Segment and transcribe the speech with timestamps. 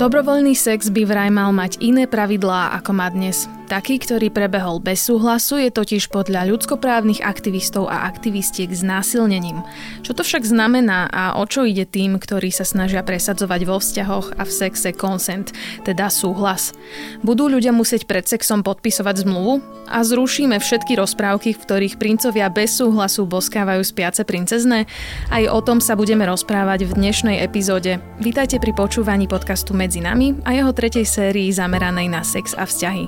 [0.00, 3.44] Dobrovoľný sex by vraj mal mať iné pravidlá, ako má dnes.
[3.70, 9.62] Taký, ktorý prebehol bez súhlasu, je totiž podľa ľudskoprávnych aktivistov a aktivistiek znásilnením.
[10.02, 14.34] Čo to však znamená a o čo ide tým, ktorí sa snažia presadzovať vo vzťahoch
[14.34, 15.54] a v sexe consent,
[15.86, 16.74] teda súhlas?
[17.22, 19.62] Budú ľudia musieť pred sexom podpisovať zmluvu?
[19.86, 24.90] A zrušíme všetky rozprávky, v ktorých princovia bez súhlasu boskávajú spiace princezné?
[25.30, 28.02] Aj o tom sa budeme rozprávať v dnešnej epizóde.
[28.18, 33.06] Vítajte pri počúvaní podcastu Medzi nami a jeho tretej sérii zameranej na sex a vzťahy.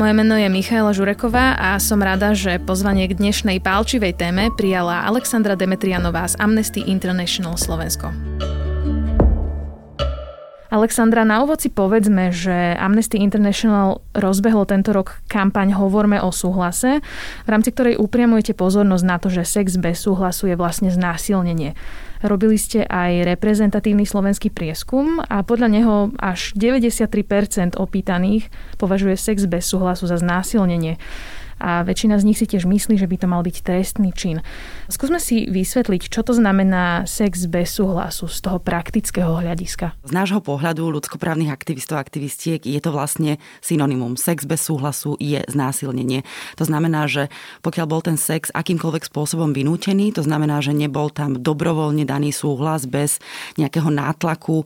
[0.00, 5.04] Moje meno je Michaela Žureková a som rada, že pozvanie k dnešnej pálčivej téme prijala
[5.04, 8.08] Alexandra Demetrianová z Amnesty International Slovensko.
[10.72, 17.04] Alexandra, na úvod si povedzme, že Amnesty International rozbehlo tento rok kampaň Hovorme o súhlase,
[17.44, 21.76] v rámci ktorej upriamujete pozornosť na to, že sex bez súhlasu je vlastne znásilnenie.
[22.20, 29.64] Robili ste aj reprezentatívny slovenský prieskum a podľa neho až 93% opýtaných považuje sex bez
[29.64, 31.00] súhlasu za znásilnenie
[31.60, 34.40] a väčšina z nich si tiež myslí, že by to mal byť trestný čin.
[34.88, 39.92] Skúsme si vysvetliť, čo to znamená sex bez súhlasu z toho praktického hľadiska.
[40.08, 44.16] Z nášho pohľadu ľudskoprávnych aktivistov a aktivistiek je to vlastne synonymum.
[44.16, 46.24] Sex bez súhlasu je znásilnenie.
[46.56, 47.28] To znamená, že
[47.60, 52.88] pokiaľ bol ten sex akýmkoľvek spôsobom vynútený, to znamená, že nebol tam dobrovoľne daný súhlas
[52.88, 53.20] bez
[53.60, 54.64] nejakého nátlaku,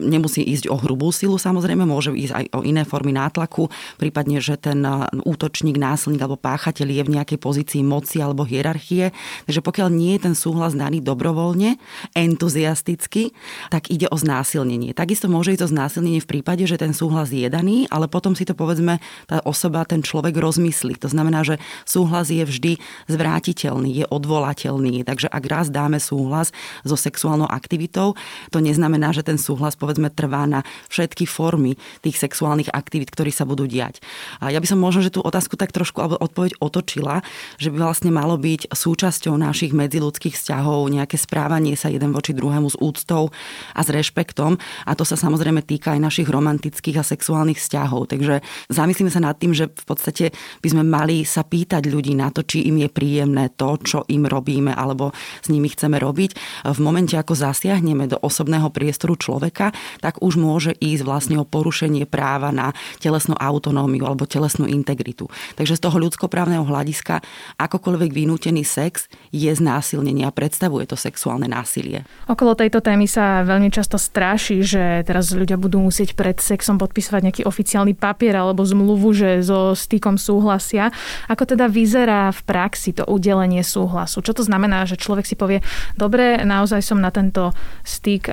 [0.00, 3.68] nemusí ísť o hrubú silu samozrejme, môže ísť aj o iné formy nátlaku,
[4.00, 4.80] prípadne, že ten
[5.26, 9.10] útočník, násilník alebo páchateľ je v nejakej pozícii moci alebo hierarchie.
[9.50, 11.74] Takže pokiaľ nie je ten súhlas daný dobrovoľne,
[12.14, 13.34] entuziasticky,
[13.74, 14.94] tak ide o znásilnenie.
[14.94, 18.46] Takisto môže ísť o znásilnenie v prípade, že ten súhlas je daný, ale potom si
[18.46, 21.02] to povedzme tá osoba, ten človek rozmyslí.
[21.02, 22.78] To znamená, že súhlas je vždy
[23.10, 25.02] zvrátiteľný, je odvolateľný.
[25.02, 26.54] Takže ak raz dáme súhlas
[26.86, 28.14] so sexuálnou aktivitou,
[28.54, 30.62] to neznamená, že ten súhlas povedzme trvá na
[30.94, 31.74] všetky formy
[32.06, 33.98] tých sexuálnych aktivít, ktorí sa budú diať.
[34.38, 37.24] A ja by som možno, že tú otázku tak trošku, alebo odpoveď otočila,
[37.56, 42.68] že by vlastne malo byť súčasťou našich medziludských vzťahov nejaké správanie sa jeden voči druhému
[42.68, 43.32] s úctou
[43.72, 44.60] a s rešpektom.
[44.84, 48.12] A to sa samozrejme týka aj našich romantických a sexuálnych vzťahov.
[48.12, 50.24] Takže zamyslíme sa nad tým, že v podstate
[50.60, 54.28] by sme mali sa pýtať ľudí na to, či im je príjemné to, čo im
[54.28, 56.30] robíme alebo s nimi chceme robiť.
[56.68, 59.72] V momente, ako zasiahneme do osobného priestoru človeka,
[60.04, 65.30] tak už môže ísť vlastne o porušenie práva na telesnú autonómiu alebo telesnú integritu.
[65.56, 67.22] Takže z toho ľudskoprávneho hľadiska
[67.54, 72.02] akokoľvek vynútený sex je znásilnenie a predstavuje to sexuálne násilie.
[72.26, 77.20] Okolo tejto témy sa veľmi často stráši, že teraz ľudia budú musieť pred sexom podpisovať
[77.30, 80.90] nejaký oficiálny papier alebo zmluvu, že so stykom súhlasia.
[81.30, 84.24] Ako teda vyzerá v praxi to udelenie súhlasu?
[84.24, 85.62] Čo to znamená, že človek si povie,
[85.94, 87.54] dobre, naozaj som na tento
[87.86, 88.32] styk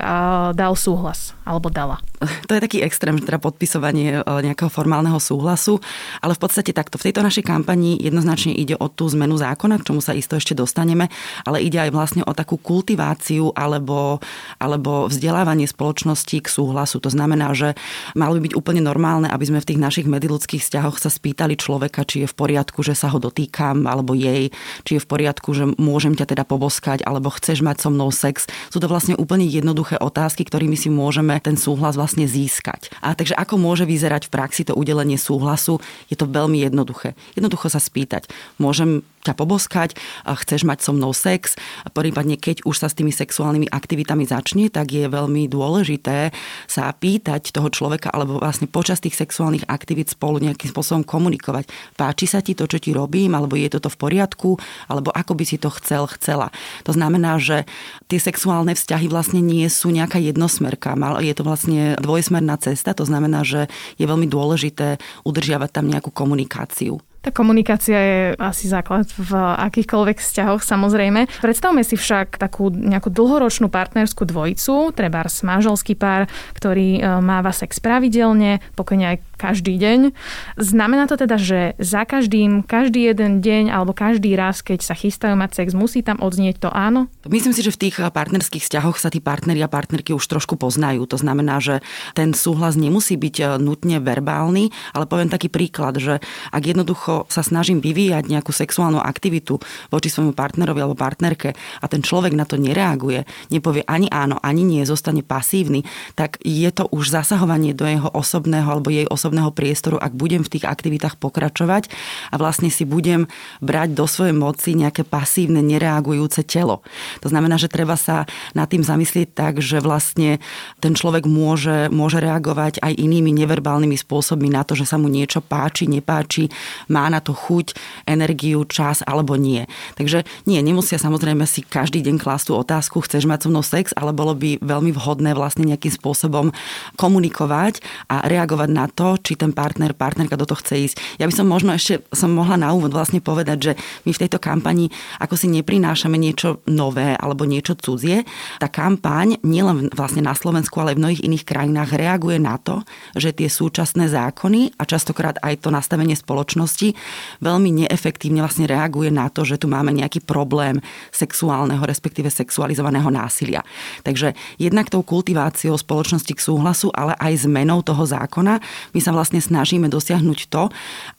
[0.56, 2.02] dal súhlas alebo dala?
[2.48, 5.84] To je taký extrém, že teda podpisovanie e, nejakého formálneho súhlasu,
[6.24, 6.96] ale v podstate takto.
[6.96, 10.56] V tejto našej kampani jednoznačne ide o tú zmenu zákona, k čomu sa isto ešte
[10.56, 11.12] dostaneme,
[11.44, 14.24] ale ide aj vlastne o takú kultiváciu alebo,
[14.56, 17.04] alebo vzdelávanie spoločnosti k súhlasu.
[17.04, 17.76] To znamená, že
[18.16, 22.08] malo by byť úplne normálne, aby sme v tých našich mediludských vzťahoch sa spýtali človeka,
[22.08, 24.50] či je v poriadku, že sa ho dotýkam, alebo jej,
[24.88, 28.48] či je v poriadku, že môžem ťa teda poboskať, alebo chceš mať so mnou sex.
[28.72, 32.94] Sú to vlastne úplne jednoduché otázky, ktorými si môžeme ten súhlas vlastne získať.
[33.04, 35.82] A takže ako môže vyzerať v praxi to udelenie súhlasu?
[36.08, 37.18] Je to veľmi jednoduché.
[37.58, 38.30] Jednoducho sa spýtať,
[38.62, 41.60] môžem ťa poboskať, chceš mať so mnou sex,
[41.92, 46.32] prípadne keď už sa s tými sexuálnymi aktivitami začne, tak je veľmi dôležité
[46.70, 51.68] sa pýtať toho človeka alebo vlastne počas tých sexuálnych aktivít spolu nejakým spôsobom komunikovať.
[52.00, 54.56] Páči sa ti to, čo ti robím, alebo je toto v poriadku,
[54.88, 56.54] alebo ako by si to chcel, chcela.
[56.88, 57.68] To znamená, že
[58.08, 63.44] tie sexuálne vzťahy vlastne nie sú nejaká jednosmerka, je to vlastne dvojsmerná cesta, to znamená,
[63.44, 67.02] že je veľmi dôležité udržiavať tam nejakú komunikáciu.
[67.28, 71.28] Tá komunikácia je asi základ v akýchkoľvek vzťahoch samozrejme.
[71.44, 77.84] Predstavme si však takú nejakú dlhoročnú partnerskú dvojicu, treba manželský pár, ktorý e, máva sex
[77.84, 80.16] pravidelne, pokojne aj každý deň.
[80.56, 85.36] Znamená to teda, že za každým, každý jeden deň alebo každý raz, keď sa chystajú
[85.36, 87.12] mať sex, musí tam odznieť to áno?
[87.28, 91.04] Myslím si, že v tých partnerských vzťahoch sa tí partneri a partnerky už trošku poznajú.
[91.12, 91.84] To znamená, že
[92.16, 96.24] ten súhlas nemusí byť e, nutne verbálny, ale poviem taký príklad, že
[96.56, 99.58] ak jednoducho sa snažím vyvíjať nejakú sexuálnu aktivitu
[99.90, 104.62] voči svojmu partnerovi alebo partnerke a ten človek na to nereaguje, nepovie ani áno, ani
[104.62, 105.82] nie, zostane pasívny,
[106.14, 110.60] tak je to už zasahovanie do jeho osobného alebo jej osobného priestoru, ak budem v
[110.60, 111.90] tých aktivitách pokračovať
[112.30, 113.26] a vlastne si budem
[113.64, 116.84] brať do svojej moci nejaké pasívne, nereagujúce telo.
[117.24, 120.44] To znamená, že treba sa nad tým zamyslieť tak, že vlastne
[120.84, 125.40] ten človek môže, môže reagovať aj inými neverbálnymi spôsobmi na to, že sa mu niečo
[125.40, 126.52] páči, nepáči,
[126.92, 127.74] má na to chuť,
[128.08, 129.66] energiu, čas alebo nie.
[129.96, 133.96] Takže nie, nemusia samozrejme si každý deň klásť tú otázku, chceš mať so mnou sex,
[133.96, 136.52] ale bolo by veľmi vhodné vlastne nejakým spôsobom
[137.00, 137.80] komunikovať
[138.12, 140.96] a reagovať na to, či ten partner, partnerka do toho chce ísť.
[141.22, 143.72] Ja by som možno ešte som mohla na úvod vlastne povedať, že
[144.04, 144.90] my v tejto kampani
[145.22, 148.26] ako si neprinášame niečo nové alebo niečo cudzie.
[148.58, 152.82] Tá kampaň nielen vlastne na Slovensku, ale aj v mnohých iných krajinách reaguje na to,
[153.14, 156.97] že tie súčasné zákony a častokrát aj to nastavenie spoločnosti
[157.40, 160.80] veľmi neefektívne vlastne reaguje na to, že tu máme nejaký problém
[161.10, 163.66] sexuálneho, respektíve sexualizovaného násilia.
[164.06, 168.60] Takže jednak tou kultiváciou spoločnosti k súhlasu, ale aj zmenou toho zákona,
[168.94, 170.70] my sa vlastne snažíme dosiahnuť to,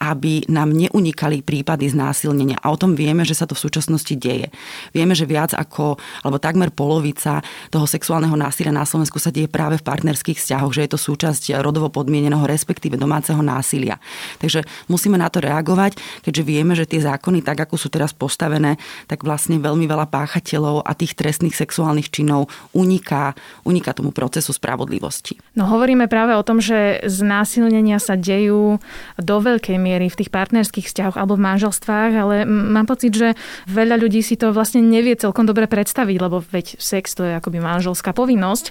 [0.00, 2.60] aby nám neunikali prípady znásilnenia.
[2.62, 4.48] A o tom vieme, že sa to v súčasnosti deje.
[4.94, 9.76] Vieme, že viac ako, alebo takmer polovica toho sexuálneho násilia na Slovensku sa deje práve
[9.81, 13.98] v partnerských vzťahoch, že je to súčasť rodovo podmieneného, respektíve domáceho násilia.
[14.38, 18.76] Takže musíme na to reagovať, keďže vieme, že tie zákony, tak ako sú teraz postavené,
[19.06, 23.34] tak vlastne veľmi veľa páchateľov a tých trestných sexuálnych činov uniká,
[23.64, 25.38] uniká tomu procesu spravodlivosti.
[25.55, 28.78] No hovoríme práve o tom, že znásilnenia sa dejú
[29.19, 33.34] do veľkej miery v tých partnerských vzťahoch alebo v manželstvách, ale mám pocit, že
[33.70, 37.58] veľa ľudí si to vlastne nevie celkom dobre predstaviť, lebo veď sex to je akoby
[37.62, 38.70] manželská povinnosť.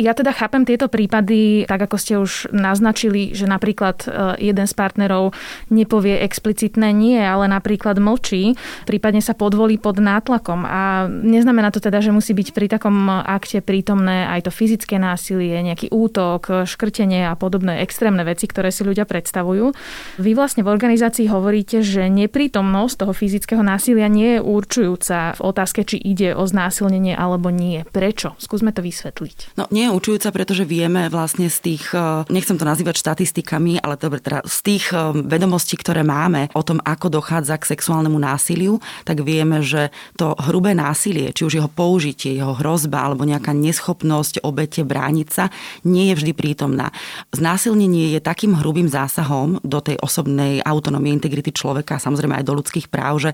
[0.00, 4.08] Ja teda chápem tieto prípady, tak ako ste už naznačili, že napríklad e,
[4.40, 5.36] jeden z partnerov
[5.68, 8.56] nepovie explicitné nie, ale napríklad mlčí,
[8.88, 10.64] prípadne sa podvolí pod nátlakom.
[10.64, 15.60] A neznamená to teda, že musí byť pri takom akte prítomné aj to fyzické násilie,
[15.60, 19.76] nejaký útok, škrtenie a podobné extrémne veci, ktoré si ľudia predstavujú.
[20.24, 25.84] Vy vlastne v organizácii hovoríte, že neprítomnosť toho fyzického násilia nie je určujúca v otázke,
[25.84, 27.84] či ide o znásilnenie alebo nie.
[27.92, 28.34] Prečo?
[28.40, 29.60] Skúsme to vysvetliť.
[29.60, 33.82] No, nie nie je učujúca, pretože vieme vlastne z tých, e, nechcem to nazývať štatistikami,
[33.82, 38.14] ale dobre, teda z tých e, vedomostí, ktoré máme o tom, ako dochádza k sexuálnemu
[38.14, 43.50] násiliu, tak vieme, že to hrubé násilie, či už jeho použitie, jeho hrozba alebo nejaká
[43.50, 45.50] neschopnosť obete brániť sa,
[45.82, 46.94] nie je vždy prítomná.
[47.34, 52.86] Znásilnenie je takým hrubým zásahom do tej osobnej autonómie, integrity človeka, samozrejme aj do ľudských
[52.86, 53.30] práv, že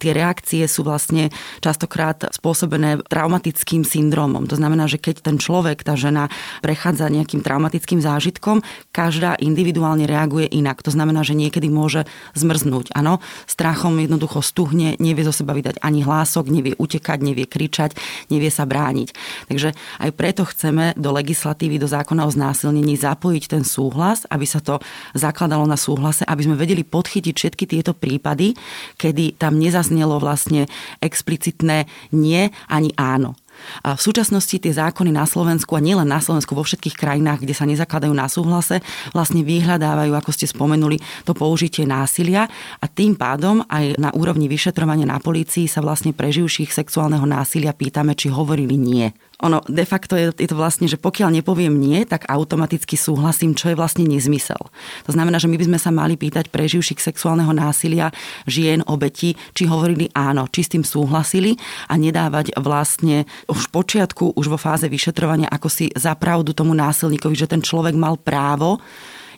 [0.00, 1.28] tie reakcie sú vlastne
[1.60, 4.48] častokrát spôsobené traumatickým syndromom.
[4.48, 6.30] To znamená, že keď ten človek, tá žena
[6.62, 8.62] prechádza nejakým traumatickým zážitkom,
[8.94, 10.86] každá individuálne reaguje inak.
[10.86, 12.06] To znamená, že niekedy môže
[12.38, 12.94] zmrznúť.
[12.94, 13.18] Áno,
[13.50, 17.98] strachom jednoducho stuhne, nevie zo seba vydať ani hlások, nevie utekať, nevie kričať,
[18.30, 19.10] nevie sa brániť.
[19.50, 24.62] Takže aj preto chceme do legislatívy, do zákona o znásilnení zapojiť ten súhlas, aby sa
[24.62, 24.78] to
[25.18, 28.54] zakladalo na súhlase, aby sme vedeli podchytiť všetky tieto prípady,
[29.00, 30.68] kedy tam nezaznelo vlastne
[31.00, 33.39] explicitné nie ani áno.
[33.86, 37.54] A v súčasnosti tie zákony na Slovensku a nielen na Slovensku, vo všetkých krajinách, kde
[37.54, 38.82] sa nezakladajú na súhlase,
[39.14, 42.50] vlastne vyhľadávajú, ako ste spomenuli, to použitie násilia.
[42.80, 48.12] A tým pádom aj na úrovni vyšetrovania na polícii sa vlastne preživších sexuálneho násilia pýtame,
[48.18, 52.28] či hovorili nie ono de facto je, je to vlastne, že pokiaľ nepoviem nie, tak
[52.28, 54.60] automaticky súhlasím, čo je vlastne nezmysel.
[55.08, 58.12] To znamená, že my by sme sa mali pýtať preživších sexuálneho násilia
[58.44, 61.56] žien, obeti, či hovorili áno, či s tým súhlasili
[61.88, 67.34] a nedávať vlastne už v počiatku, už vo fáze vyšetrovania, ako si zapravdu tomu násilníkovi,
[67.34, 68.78] že ten človek mal právo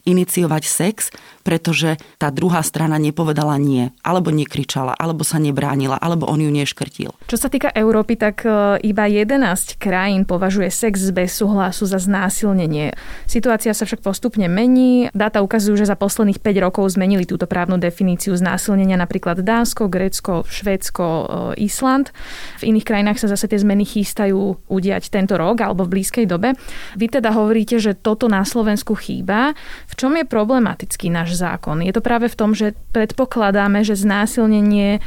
[0.02, 1.14] iniciovať sex,
[1.46, 7.10] pretože tá druhá strana nepovedala nie, alebo nekričala, alebo sa nebránila, alebo on ju neškrtil.
[7.30, 12.94] Čo sa týka Európy, tak e, iba 11 krajín považuje sex bez súhlasu za znásilnenie.
[13.30, 15.10] Situácia sa však postupne mení.
[15.14, 20.42] Dáta ukazujú, že za posledných 5 rokov zmenili túto právnu definíciu znásilnenia napríklad Dánsko, Grécko,
[20.46, 21.24] Švédsko, e,
[21.62, 22.10] Island.
[22.58, 26.58] V iných krajinách sa zase tie zmeny chystajú udiať tento rok alebo v blízkej dobe.
[26.98, 29.54] Vy teda hovoríte, že toto na Slovensku chýba.
[29.94, 31.80] Čom je problematický náš zákon.
[31.84, 35.02] Je to práve v tom, že predpokladáme, že znásilnenie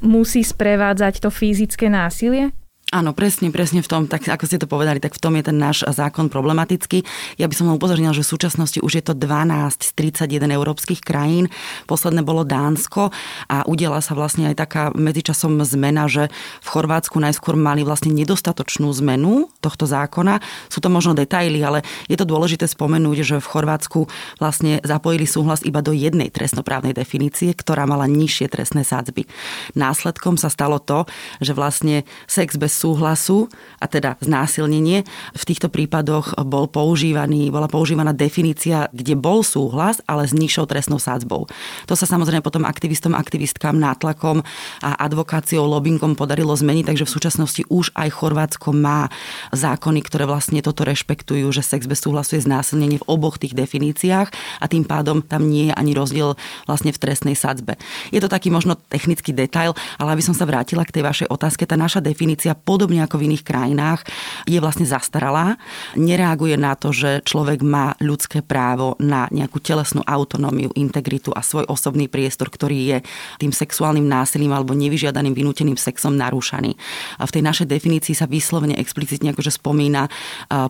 [0.00, 2.52] musí sprevádzať to fyzické násilie?
[2.90, 5.54] Áno, presne, presne v tom, tak ako ste to povedali, tak v tom je ten
[5.54, 7.06] náš zákon problematický.
[7.38, 10.98] Ja by som len upozornila, že v súčasnosti už je to 12 z 31 európskych
[10.98, 11.46] krajín.
[11.86, 13.14] Posledné bolo Dánsko
[13.46, 18.90] a udiela sa vlastne aj taká medzičasom zmena, že v Chorvátsku najskôr mali vlastne nedostatočnú
[18.98, 20.42] zmenu tohto zákona.
[20.66, 24.10] Sú to možno detaily, ale je to dôležité spomenúť, že v Chorvátsku
[24.42, 29.30] vlastne zapojili súhlas iba do jednej trestnoprávnej definície, ktorá mala nižšie trestné sádzby.
[29.78, 31.06] Následkom sa stalo to,
[31.38, 35.04] že vlastne sex bez súhlasu, a teda znásilnenie,
[35.36, 40.96] v týchto prípadoch bol používaný, bola používaná definícia, kde bol súhlas, ale s nižšou trestnou
[40.96, 41.44] sádzbou.
[41.84, 44.40] To sa samozrejme potom aktivistom, aktivistkám, nátlakom
[44.80, 49.12] a advokáciou, lobbyingom podarilo zmeniť, takže v súčasnosti už aj Chorvátsko má
[49.52, 54.28] zákony, ktoré vlastne toto rešpektujú, že sex bez súhlasu je znásilnenie v oboch tých definíciách
[54.62, 57.76] a tým pádom tam nie je ani rozdiel vlastne v trestnej sadzbe.
[58.14, 61.66] Je to taký možno technický detail, ale aby som sa vrátila k tej vašej otázke,
[61.66, 64.06] tá naša definícia podobne ako v iných krajinách,
[64.46, 65.58] je vlastne zastaralá.
[65.98, 71.66] Nereaguje na to, že človek má ľudské právo na nejakú telesnú autonómiu, integritu a svoj
[71.66, 72.98] osobný priestor, ktorý je
[73.42, 76.78] tým sexuálnym násilím alebo nevyžiadaným vynúteným sexom narúšaný.
[77.18, 80.06] A v tej našej definícii sa vyslovene explicitne akože spomína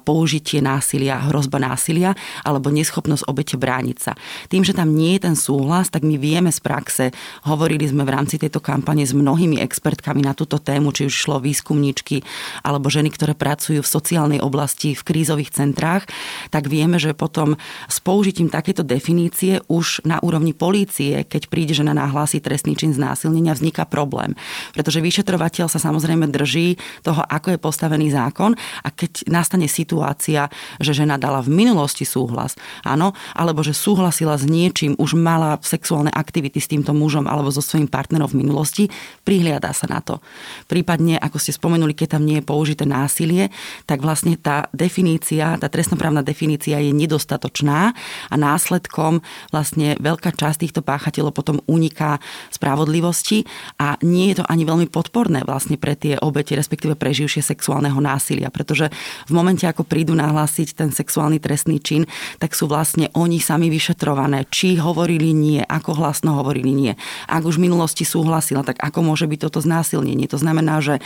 [0.08, 2.16] použitie násilia, hrozba násilia
[2.48, 4.16] alebo neschopnosť obete brániť sa.
[4.48, 7.04] Tým, že tam nie je ten súhlas, tak my vieme z praxe,
[7.44, 11.42] hovorili sme v rámci tejto kampane s mnohými expertkami na túto tému, či už šlo
[11.42, 12.22] výskumní zdravotníčky
[12.62, 16.06] alebo ženy, ktoré pracujú v sociálnej oblasti, v krízových centrách,
[16.54, 17.58] tak vieme, že potom
[17.90, 23.56] s použitím takéto definície už na úrovni polície, keď príde žena nahlási trestný čin znásilnenia,
[23.56, 24.38] vzniká problém.
[24.76, 28.54] Pretože vyšetrovateľ sa samozrejme drží toho, ako je postavený zákon
[28.84, 30.46] a keď nastane situácia,
[30.78, 32.54] že žena dala v minulosti súhlas,
[32.84, 37.64] áno, alebo že súhlasila s niečím, už mala sexuálne aktivity s týmto mužom alebo so
[37.64, 38.84] svojím partnerom v minulosti,
[39.24, 40.20] prihliada sa na to.
[40.68, 43.48] Prípadne, ako ste spomenuli, spomenuli, keď tam nie je použité násilie,
[43.88, 47.96] tak vlastne tá definícia, tá trestnoprávna definícia je nedostatočná
[48.28, 52.20] a následkom vlastne veľká časť týchto páchateľov potom uniká
[52.52, 53.48] spravodlivosti
[53.80, 58.52] a nie je to ani veľmi podporné vlastne pre tie obete, respektíve preživšie sexuálneho násilia,
[58.52, 58.92] pretože
[59.24, 62.04] v momente, ako prídu nahlásiť ten sexuálny trestný čin,
[62.36, 66.92] tak sú vlastne oni sami vyšetrované, či hovorili nie, ako hlasno hovorili nie.
[67.24, 70.28] Ak už v minulosti súhlasila, tak ako môže byť toto znásilnenie.
[70.28, 71.00] To znamená, že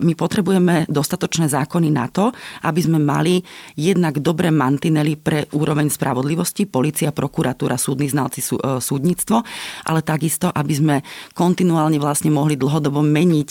[0.00, 2.32] my potrebujeme dostatočné zákony na to,
[2.64, 3.44] aby sme mali
[3.76, 9.44] jednak dobré mantinely pre úroveň spravodlivosti, policia, prokuratúra, súdni znalci, sú, e, súdnictvo,
[9.84, 10.96] ale takisto, aby sme
[11.36, 13.50] kontinuálne vlastne mohli dlhodobo meniť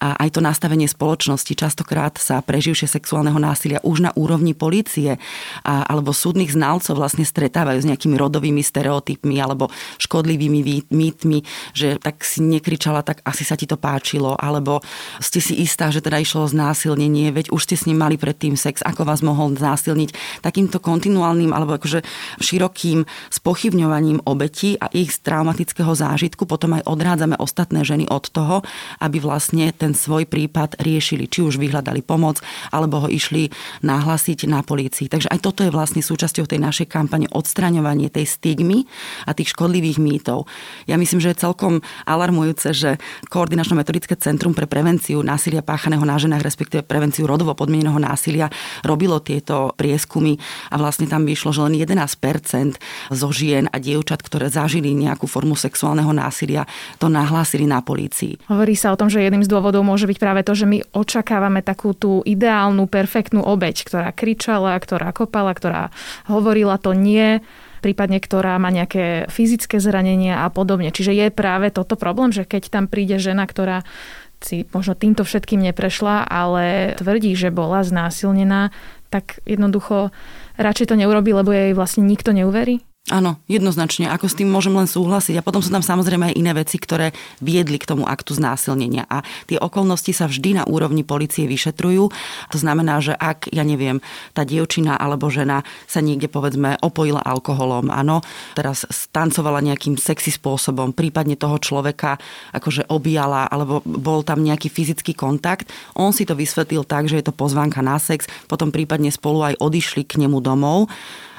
[0.00, 1.52] aj to nastavenie spoločnosti.
[1.52, 5.20] Častokrát sa preživšie sexuálneho násilia už na úrovni policie
[5.66, 9.68] alebo súdnych znalcov vlastne stretávajú s nejakými rodovými stereotypmi alebo
[10.00, 11.38] škodlivými mýtmi,
[11.74, 14.80] že tak si nekričala, tak asi sa ti to páčilo, alebo
[15.20, 18.52] ste si istá, že teda išlo o znásilnenie, veď už ste s ním mali predtým
[18.52, 20.42] sex, ako vás mohol znásilniť.
[20.44, 22.04] Takýmto kontinuálnym alebo akože
[22.44, 28.60] širokým spochybňovaním obetí a ich traumatického zážitku potom aj odrádzame ostatné ženy od toho,
[28.98, 32.42] aby vlastne ten svoj prípad riešili, či už vyhľadali pomoc,
[32.74, 33.48] alebo ho išli
[33.86, 35.06] nahlasiť na polícii.
[35.06, 38.84] Takže aj toto je vlastne súčasťou tej našej kampane odstraňovanie tej stigmy
[39.24, 40.50] a tých škodlivých mýtov.
[40.90, 42.90] Ja myslím, že je celkom alarmujúce, že
[43.30, 48.50] Koordinačno-metodické centrum pre prevenciu násilia páchaného páchaného na ženách, respektíve prevenciu rodovo podmieneného násilia,
[48.82, 50.34] robilo tieto prieskumy
[50.74, 52.74] a vlastne tam vyšlo, že len 11%
[53.14, 56.66] zo žien a dievčat, ktoré zažili nejakú formu sexuálneho násilia,
[56.98, 58.34] to nahlásili na polícii.
[58.50, 61.62] Hovorí sa o tom, že jedným z dôvodov môže byť práve to, že my očakávame
[61.62, 65.94] takú tú ideálnu, perfektnú obeď, ktorá kričala, ktorá kopala, ktorá
[66.26, 67.38] hovorila to nie
[67.86, 70.90] prípadne ktorá má nejaké fyzické zranenia a podobne.
[70.90, 73.86] Čiže je práve toto problém, že keď tam príde žena, ktorá
[74.46, 78.70] si možno týmto všetkým neprešla, ale tvrdí, že bola znásilnená,
[79.10, 80.14] tak jednoducho
[80.54, 82.86] radšej to neurobi, lebo jej vlastne nikto neuverí?
[83.06, 85.38] Áno, jednoznačne, ako s tým môžem len súhlasiť.
[85.38, 89.06] A potom sú tam samozrejme aj iné veci, ktoré viedli k tomu aktu znásilnenia.
[89.06, 92.10] A tie okolnosti sa vždy na úrovni policie vyšetrujú.
[92.50, 94.02] To znamená, že ak, ja neviem,
[94.34, 98.26] tá dievčina alebo žena sa niekde povedzme opojila alkoholom, áno,
[98.58, 102.18] teraz stancovala nejakým sexy spôsobom, prípadne toho človeka
[102.58, 107.30] akože objala, alebo bol tam nejaký fyzický kontakt, on si to vysvetlil tak, že je
[107.30, 110.90] to pozvánka na sex, potom prípadne spolu aj odišli k nemu domov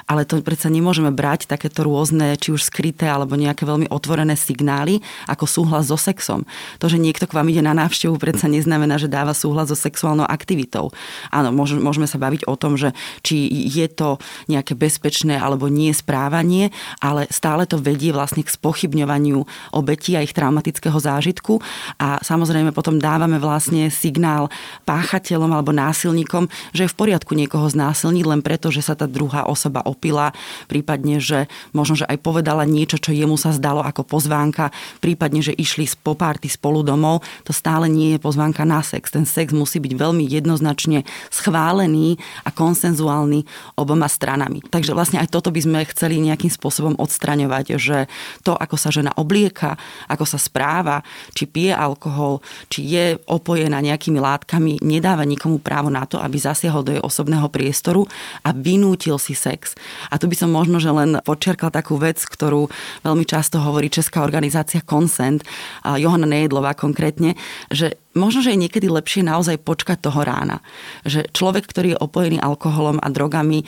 [0.08, 5.04] ale to predsa nemôžeme brať takéto rôzne, či už skryté alebo nejaké veľmi otvorené signály
[5.28, 6.48] ako súhlas so sexom.
[6.80, 10.24] To, že niekto k vám ide na návštevu, predsa neznamená, že dáva súhlas so sexuálnou
[10.24, 10.88] aktivitou.
[11.28, 14.16] Áno, môžeme sa baviť o tom, že či je to
[14.48, 16.72] nejaké bezpečné alebo nie správanie,
[17.04, 19.44] ale stále to vedie vlastne k spochybňovaniu
[19.76, 21.60] obetí a ich traumatického zážitku
[22.00, 24.48] a samozrejme potom dávame vlastne signál
[24.88, 29.44] páchateľom alebo násilníkom, že je v poriadku niekoho znásilniť len preto, že sa tá druhá
[29.44, 30.30] osoba opila,
[30.70, 34.70] prípadne, že možno, že aj povedala niečo, čo jemu sa zdalo ako pozvánka,
[35.02, 39.10] prípadne, že išli po párty spolu domov, to stále nie je pozvánka na sex.
[39.10, 41.02] Ten sex musí byť veľmi jednoznačne
[41.34, 42.14] schválený
[42.46, 43.42] a konsenzuálny
[43.74, 44.62] oboma stranami.
[44.62, 48.06] Takže vlastne aj toto by sme chceli nejakým spôsobom odstraňovať, že
[48.46, 49.74] to, ako sa žena oblieka,
[50.06, 51.02] ako sa správa,
[51.34, 52.38] či pije alkohol,
[52.70, 57.48] či je opojená nejakými látkami, nedáva nikomu právo na to, aby zasiahol do jej osobného
[57.48, 58.04] priestoru
[58.44, 59.72] a vynútil si sex.
[60.08, 62.70] A tu by som možno, že len počerkal takú vec, ktorú
[63.04, 65.44] veľmi často hovorí Česká organizácia Consent,
[65.84, 67.34] Johana Nejedlová konkrétne,
[67.68, 70.58] že možno, že je niekedy lepšie naozaj počkať toho rána.
[71.06, 73.62] Že človek, ktorý je opojený alkoholom a drogami,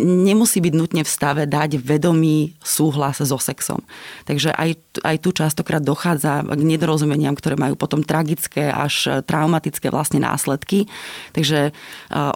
[0.00, 3.84] nemusí byť nutne v stave dať vedomý súhlas so sexom.
[4.24, 4.70] Takže aj,
[5.04, 10.88] aj tu častokrát dochádza k nedorozumeniam, ktoré majú potom tragické až traumatické vlastne následky.
[11.36, 11.72] Takže e,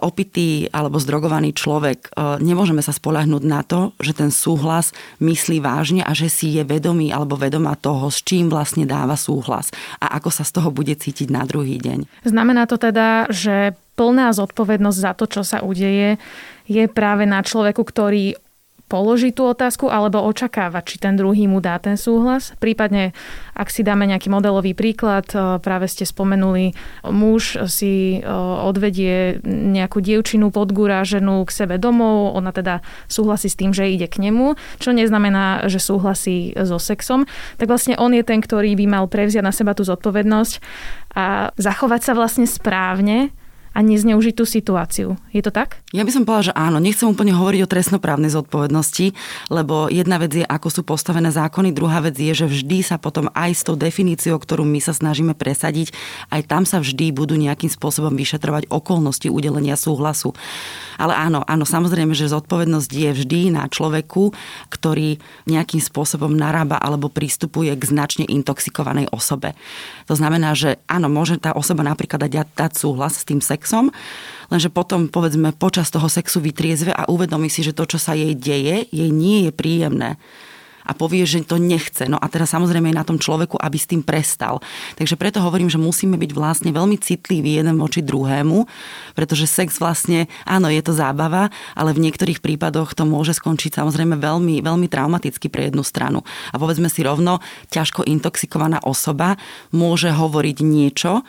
[0.05, 6.01] opitý alebo zdrogovaný človek, e, nemôžeme sa spolahnúť na to, že ten súhlas myslí vážne
[6.05, 10.29] a že si je vedomý alebo vedomá toho, s čím vlastne dáva súhlas a ako
[10.29, 12.25] sa z toho bude cítiť na druhý deň.
[12.27, 16.19] Znamená to teda, že plná zodpovednosť za to, čo sa udeje,
[16.65, 18.37] je práve na človeku, ktorý
[18.85, 22.53] položí tú otázku alebo očakáva, či ten druhý mu dá ten súhlas.
[22.61, 23.17] Prípadne,
[23.57, 26.77] ak si dáme nejaký modelový príklad, e, práve ste spomenuli,
[27.09, 28.29] muž si e,
[28.61, 34.21] odvedie nejakú dievčinu podguráženú k sebe domov, ona teda súhlasí s tým, že ide k
[34.21, 37.25] nemu, čo neznamená, že súhlasí so sexom,
[37.57, 40.53] tak vlastne on je ten, ktorý by mal prevziať na seba tú zodpovednosť
[41.17, 43.33] a zachovať sa vlastne správne
[43.75, 45.19] a nezneužiť tú situáciu.
[45.35, 45.83] Je to tak?
[45.91, 46.79] Ja by som povedala, že áno.
[46.79, 49.11] Nechcem úplne hovoriť o trestnoprávnej zodpovednosti,
[49.51, 53.27] lebo jedna vec je, ako sú postavené zákony, druhá vec je, že vždy sa potom
[53.35, 55.91] aj s tou definíciou, ktorú my sa snažíme presadiť,
[56.31, 60.31] aj tam sa vždy budú nejakým spôsobom vyšetrovať okolnosti udelenia súhlasu.
[60.95, 64.31] Ale áno, áno, samozrejme, že zodpovednosť je vždy na človeku,
[64.71, 69.51] ktorý nejakým spôsobom narába alebo pristupuje k značne intoxikovanej osobe.
[70.07, 73.89] To znamená, že áno, môže tá osoba napríklad dať, dať súhlas s tým sexom,
[74.53, 78.37] lenže potom povedzme počas toho sexu vytriezve a uvedomí si, že to, čo sa jej
[78.37, 80.21] deje, jej nie je príjemné
[80.85, 82.05] a povie, že to nechce.
[82.05, 84.61] No a teraz samozrejme je na tom človeku, aby s tým prestal.
[84.93, 88.69] Takže preto hovorím, že musíme byť vlastne veľmi citliví jeden voči druhému,
[89.17, 94.21] pretože sex vlastne, áno, je to zábava, ale v niektorých prípadoch to môže skončiť samozrejme
[94.21, 96.21] veľmi, veľmi traumaticky pre jednu stranu.
[96.53, 97.41] A povedzme si rovno,
[97.73, 99.41] ťažko intoxikovaná osoba
[99.73, 101.25] môže hovoriť niečo,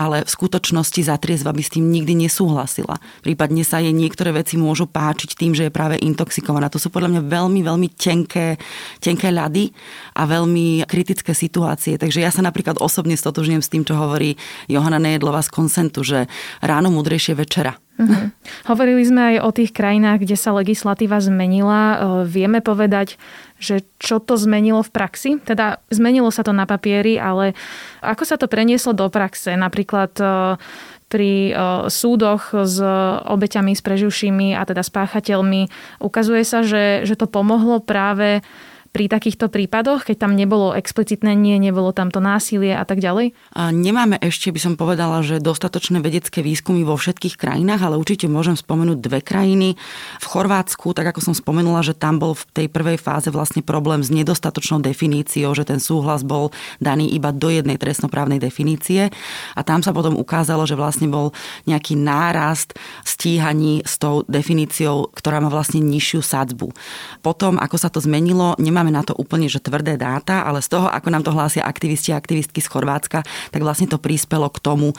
[0.00, 2.96] ale v skutočnosti zatriezva by s tým nikdy nesúhlasila.
[3.20, 6.72] Prípadne sa jej niektoré veci môžu páčiť tým, že je práve intoxikovaná.
[6.72, 8.56] To sú podľa mňa veľmi, veľmi tenké,
[8.96, 9.76] tenké ľady
[10.16, 12.00] a veľmi kritické situácie.
[12.00, 14.40] Takže ja sa napríklad osobne stotožňujem s tým, čo hovorí
[14.72, 16.32] Johana Nejedlova z konsentu, že
[16.64, 17.76] ráno mudrejšie večera.
[18.00, 18.32] Uh-huh.
[18.64, 21.80] Hovorili sme aj o tých krajinách, kde sa legislatíva zmenila.
[21.80, 23.20] E, vieme povedať,
[23.60, 25.30] že čo to zmenilo v praxi?
[25.44, 27.52] Teda zmenilo sa to na papieri, ale
[28.00, 29.52] ako sa to prenieslo do praxe?
[29.52, 30.24] Napríklad e,
[31.12, 31.54] pri e,
[31.92, 32.80] súdoch s
[33.28, 35.68] obeťami, s preživšími a teda s páchateľmi.
[36.00, 38.40] Ukazuje sa, že, že to pomohlo práve
[38.90, 43.30] pri takýchto prípadoch, keď tam nebolo explicitné nie, nebolo tam to násilie a tak ďalej?
[43.54, 48.26] A nemáme ešte, by som povedala, že dostatočné vedecké výskumy vo všetkých krajinách, ale určite
[48.26, 49.78] môžem spomenúť dve krajiny.
[50.18, 54.02] V Chorvátsku, tak ako som spomenula, že tam bol v tej prvej fáze vlastne problém
[54.02, 56.50] s nedostatočnou definíciou, že ten súhlas bol
[56.82, 59.14] daný iba do jednej trestnoprávnej definície
[59.54, 61.30] a tam sa potom ukázalo, že vlastne bol
[61.70, 62.74] nejaký nárast
[63.06, 66.74] stíhaní s tou definíciou, ktorá má vlastne nižšiu sadzbu.
[67.22, 70.72] Potom, ako sa to zmenilo, nemá nemáme na to úplne že tvrdé dáta, ale z
[70.72, 73.20] toho, ako nám to hlásia aktivisti a aktivistky z Chorvátska,
[73.52, 74.96] tak vlastne to prispelo k tomu,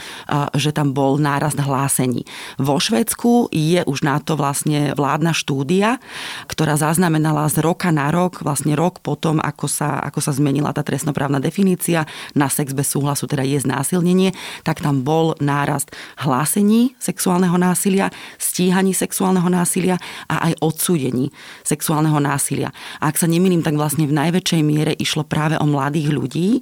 [0.54, 2.30] že tam bol nárast hlásení.
[2.62, 5.98] Vo Švedsku je už na to vlastne vládna štúdia,
[6.46, 10.86] ktorá zaznamenala z roka na rok, vlastne rok potom, ako sa, ako sa zmenila tá
[10.86, 12.06] trestnoprávna definícia
[12.38, 15.90] na sex bez súhlasu, teda je znásilnenie, tak tam bol nárast
[16.22, 19.98] hlásení sexuálneho násilia, stíhaní sexuálneho násilia
[20.30, 21.34] a aj odsúdení
[21.66, 22.70] sexuálneho násilia.
[23.02, 26.60] A ak sa nemýlim, tak tak vlastne v najväčšej miere išlo práve o mladých ľudí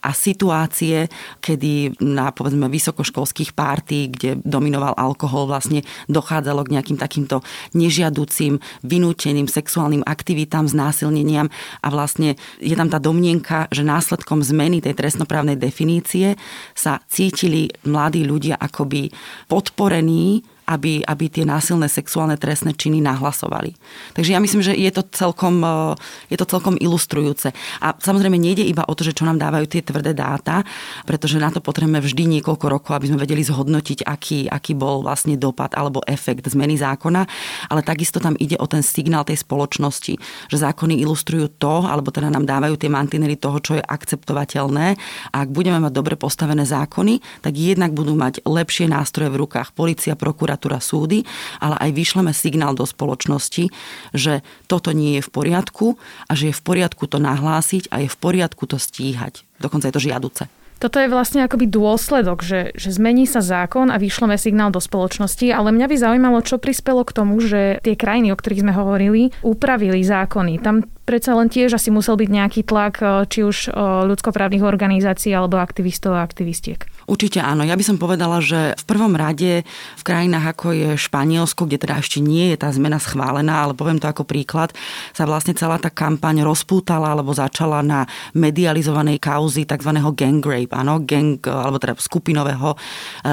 [0.00, 1.12] a situácie,
[1.44, 7.44] kedy na povedzme vysokoškolských párty, kde dominoval alkohol, vlastne dochádzalo k nejakým takýmto
[7.76, 11.52] nežiaducím, vynúteným sexuálnym aktivitám, znásilneniam
[11.84, 16.40] a vlastne je tam tá domnienka, že následkom zmeny tej trestnoprávnej definície
[16.72, 19.12] sa cítili mladí ľudia akoby
[19.44, 23.72] podporení aby, aby tie násilné sexuálne trestné činy nahlasovali.
[24.18, 25.94] Takže ja myslím, že je to celkom, e,
[26.28, 27.54] je to celkom ilustrujúce.
[27.80, 30.66] A samozrejme nejde iba o to, že čo nám dávajú tie tvrdé dáta,
[31.06, 35.38] pretože na to potrebujeme vždy niekoľko rokov, aby sme vedeli zhodnotiť, aký, aký bol vlastne
[35.38, 37.22] dopad alebo efekt zmeny zákona,
[37.70, 40.14] ale takisto tam ide o ten signál tej spoločnosti,
[40.50, 44.98] že zákony ilustrujú to, alebo teda nám dávajú tie mantinery toho, čo je akceptovateľné.
[45.30, 49.70] A ak budeme mať dobre postavené zákony, tak jednak budú mať lepšie nástroje v rukách
[49.76, 51.28] policia, prokuratúra, prokuratúra, súdy,
[51.60, 53.68] ale aj vyšleme signál do spoločnosti,
[54.16, 55.86] že toto nie je v poriadku
[56.26, 59.44] a že je v poriadku to nahlásiť a je v poriadku to stíhať.
[59.60, 60.44] Dokonca je to žiaduce.
[60.76, 65.48] Toto je vlastne akoby dôsledok, že, že zmení sa zákon a vyšleme signál do spoločnosti,
[65.48, 69.32] ale mňa by zaujímalo, čo prispelo k tomu, že tie krajiny, o ktorých sme hovorili,
[69.40, 70.60] upravili zákony.
[70.60, 75.32] Tam predsa len tiež asi musel byť nejaký tlak eh, či už eh, ľudskoprávnych organizácií
[75.32, 76.84] alebo aktivistov a aktivistiek.
[77.06, 77.62] Určite áno.
[77.62, 79.62] Ja by som povedala, že v prvom rade
[79.94, 84.02] v krajinách ako je Španielsko, kde teda ešte nie je tá zmena schválená, ale poviem
[84.02, 84.74] to ako príklad,
[85.14, 89.94] sa vlastne celá tá kampaň rozpútala alebo začala na medializovanej kauzy tzv.
[90.18, 92.78] gang rape, áno, gang, alebo teda skupinového e,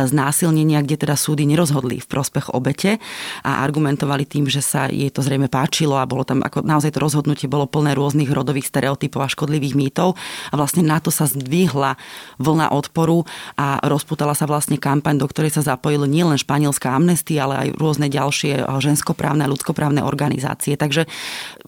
[0.06, 3.02] znásilnenia, kde teda súdy nerozhodli v prospech obete
[3.42, 7.02] a argumentovali tým, že sa jej to zrejme páčilo a bolo tam ako naozaj to
[7.02, 10.14] rozhodnutie bolo plné rôznych rodových stereotypov a škodlivých mýtov
[10.50, 11.98] a vlastne na to sa zdvihla
[12.38, 13.26] vlna odporu
[13.64, 18.12] a rozputala sa vlastne kampaň, do ktorej sa zapojili nielen španielská amnestia, ale aj rôzne
[18.12, 20.76] ďalšie eh, ženskoprávne a ľudskoprávne organizácie.
[20.76, 21.08] Takže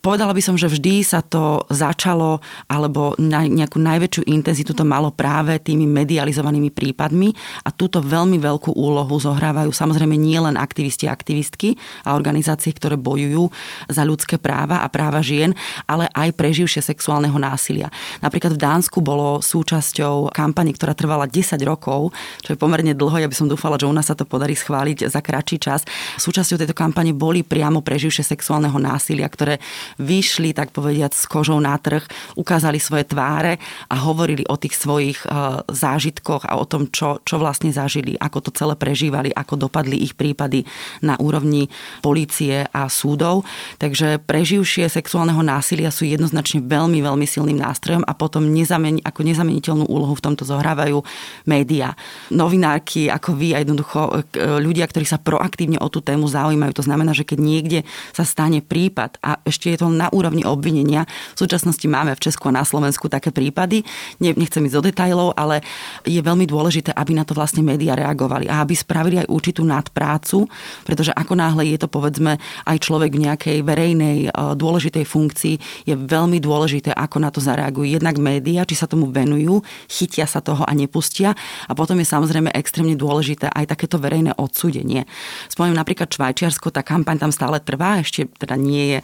[0.03, 5.15] povedala by som, že vždy sa to začalo, alebo na nejakú najväčšiu intenzitu to malo
[5.15, 7.31] práve tými medializovanými prípadmi
[7.63, 13.47] a túto veľmi veľkú úlohu zohrávajú samozrejme nielen aktivisti a aktivistky a organizácie, ktoré bojujú
[13.87, 15.55] za ľudské práva a práva žien,
[15.87, 17.87] ale aj preživšie sexuálneho násilia.
[18.19, 23.21] Napríklad v Dánsku bolo súčasťou kampane, ktorá trvala 10 rokov rokov, čo je pomerne dlho.
[23.21, 25.85] Ja by som dúfala, že u nás sa to podarí schváliť za kratší čas.
[26.17, 29.61] Súčasťou tejto kampane boli priamo preživšie sexuálneho násilia, ktoré
[30.01, 32.01] vyšli, tak povediať, s kožou na trh,
[32.33, 33.61] ukázali svoje tváre
[33.93, 38.49] a hovorili o tých svojich e, zážitkoch a o tom, čo, čo vlastne zažili, ako
[38.49, 40.65] to celé prežívali, ako dopadli ich prípady
[41.05, 41.69] na úrovni
[42.01, 43.45] polície a súdov.
[43.77, 49.85] Takže preživšie sexuálneho násilia sú jednoznačne veľmi, veľmi silným nástrojom a potom nezameni, ako nezameniteľnú
[49.85, 51.03] úlohu v tomto zohrávajú
[51.43, 51.91] médiá médiá,
[52.31, 56.71] novinárky ako vy a jednoducho e, e, ľudia, ktorí sa proaktívne o tú tému zaujímajú.
[56.79, 57.79] To znamená, že keď niekde
[58.15, 61.03] sa stane prípad a ešte je to na úrovni obvinenia,
[61.35, 63.83] v súčasnosti máme v Česku a na Slovensku také prípady,
[64.23, 65.59] nechcem ísť do detajlov, ale
[66.07, 70.47] je veľmi dôležité, aby na to vlastne médiá reagovali a aby spravili aj určitú nadprácu,
[70.87, 75.95] pretože ako náhle je to povedzme aj človek v nejakej verejnej e, dôležitej funkcii, je
[75.99, 79.59] veľmi dôležité, ako na to zareagujú jednak médiá, či sa tomu venujú,
[79.91, 81.33] chytia sa toho a nepustia
[81.65, 85.07] a potom je samozrejme extrémne dôležité aj takéto verejné odsúdenie.
[85.49, 88.99] Spomeniem napríklad Švajčiarsko, tá kampaň tam stále trvá, ešte teda nie je,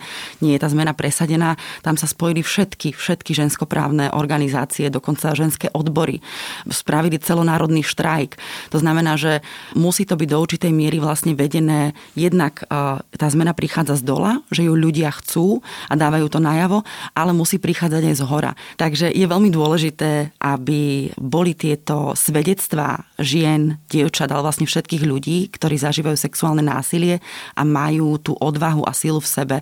[0.46, 1.58] nie je tá zmena presadená.
[1.82, 6.20] Tam sa spojili všetky, všetky ženskoprávne organizácie, dokonca ženské odbory.
[6.70, 8.38] Spravili celonárodný štrajk.
[8.70, 9.42] To znamená, že
[9.74, 11.96] musí to byť do určitej miery vlastne vedené.
[12.14, 12.68] Jednak
[13.16, 16.84] tá zmena prichádza z dola, že ju ľudia chcú a dávajú to najavo,
[17.16, 18.52] ale musí prichádzať aj z hora.
[18.78, 25.48] Takže je veľmi dôležité, aby boli tieto svedectvá svedectvá žien, dievčat, ale vlastne všetkých ľudí,
[25.56, 27.24] ktorí zažívajú sexuálne násilie
[27.56, 29.58] a majú tú odvahu a silu v sebe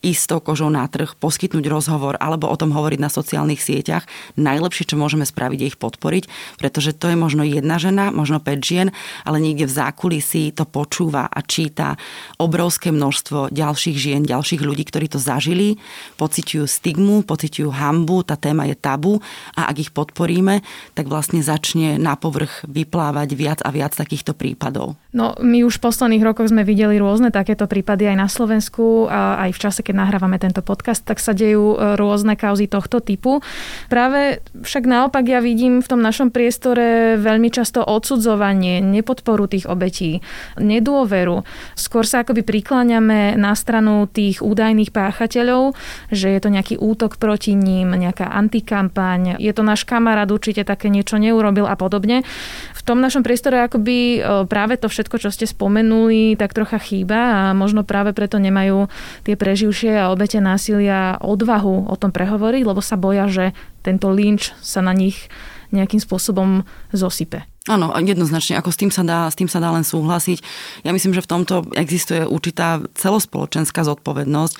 [0.00, 4.08] ísť kožou na trh, poskytnúť rozhovor alebo o tom hovoriť na sociálnych sieťach.
[4.40, 6.24] Najlepšie, čo môžeme spraviť, je ich podporiť,
[6.56, 8.88] pretože to je možno jedna žena, možno 5 žien,
[9.28, 12.00] ale niekde v zákulisí to počúva a číta
[12.40, 15.76] obrovské množstvo ďalších žien, ďalších ľudí, ktorí to zažili,
[16.16, 19.20] pociťujú stigmu, pociťujú hambu, tá téma je tabu
[19.52, 20.64] a ak ich podporíme,
[20.96, 25.00] tak vlastne začne na povrch vyplávať viac a viac takýchto prípadov.
[25.16, 29.40] No, my už v posledných rokoch sme videli rôzne takéto prípady aj na Slovensku a
[29.48, 33.40] aj v čase, keď nahrávame tento podcast, tak sa dejú e, rôzne kauzy tohto typu.
[33.88, 40.20] Práve však naopak ja vidím v tom našom priestore veľmi často odsudzovanie, nepodporu tých obetí,
[40.60, 41.42] nedôveru.
[41.72, 45.72] Skôr sa akoby prikláňame na stranu tých údajných páchateľov,
[46.12, 50.92] že je to nejaký útok proti ním, nejaká antikampaň, je to náš kamarát, určite také
[50.92, 52.26] niečo neurobil a podobne podobne.
[52.74, 57.40] V tom našom priestore akoby práve to všetko, čo ste spomenuli, tak trocha chýba a
[57.52, 58.88] možno práve preto nemajú
[59.22, 63.52] tie preživšie a obete násilia odvahu o tom prehovoriť, lebo sa boja, že
[63.84, 65.28] tento lynč sa na nich
[65.70, 67.46] nejakým spôsobom zosype.
[67.68, 70.40] Áno, jednoznačne, ako s tým, sa dá, s tým sa dá len súhlasiť.
[70.80, 74.54] Ja myslím, že v tomto existuje určitá celospoločenská zodpovednosť,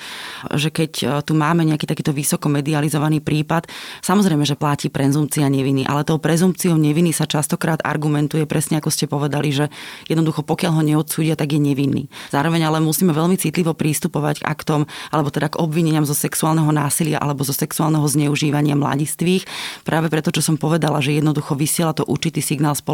[0.53, 3.65] že keď e, tu máme nejaký takýto vysoko medializovaný prípad,
[4.05, 9.09] samozrejme, že platí prezumcia neviny, ale tou prezumciou neviny sa častokrát argumentuje presne ako ste
[9.09, 9.73] povedali, že
[10.05, 12.05] jednoducho pokiaľ ho neodsúdia, tak je nevinný.
[12.29, 17.17] Zároveň ale musíme veľmi citlivo prístupovať k aktom, alebo teda k obvineniam zo sexuálneho násilia
[17.17, 19.49] alebo zo sexuálneho zneužívania mladistvých,
[19.89, 22.90] práve preto, čo som povedala, že jednoducho vysiela to určitý signál spoločnosti,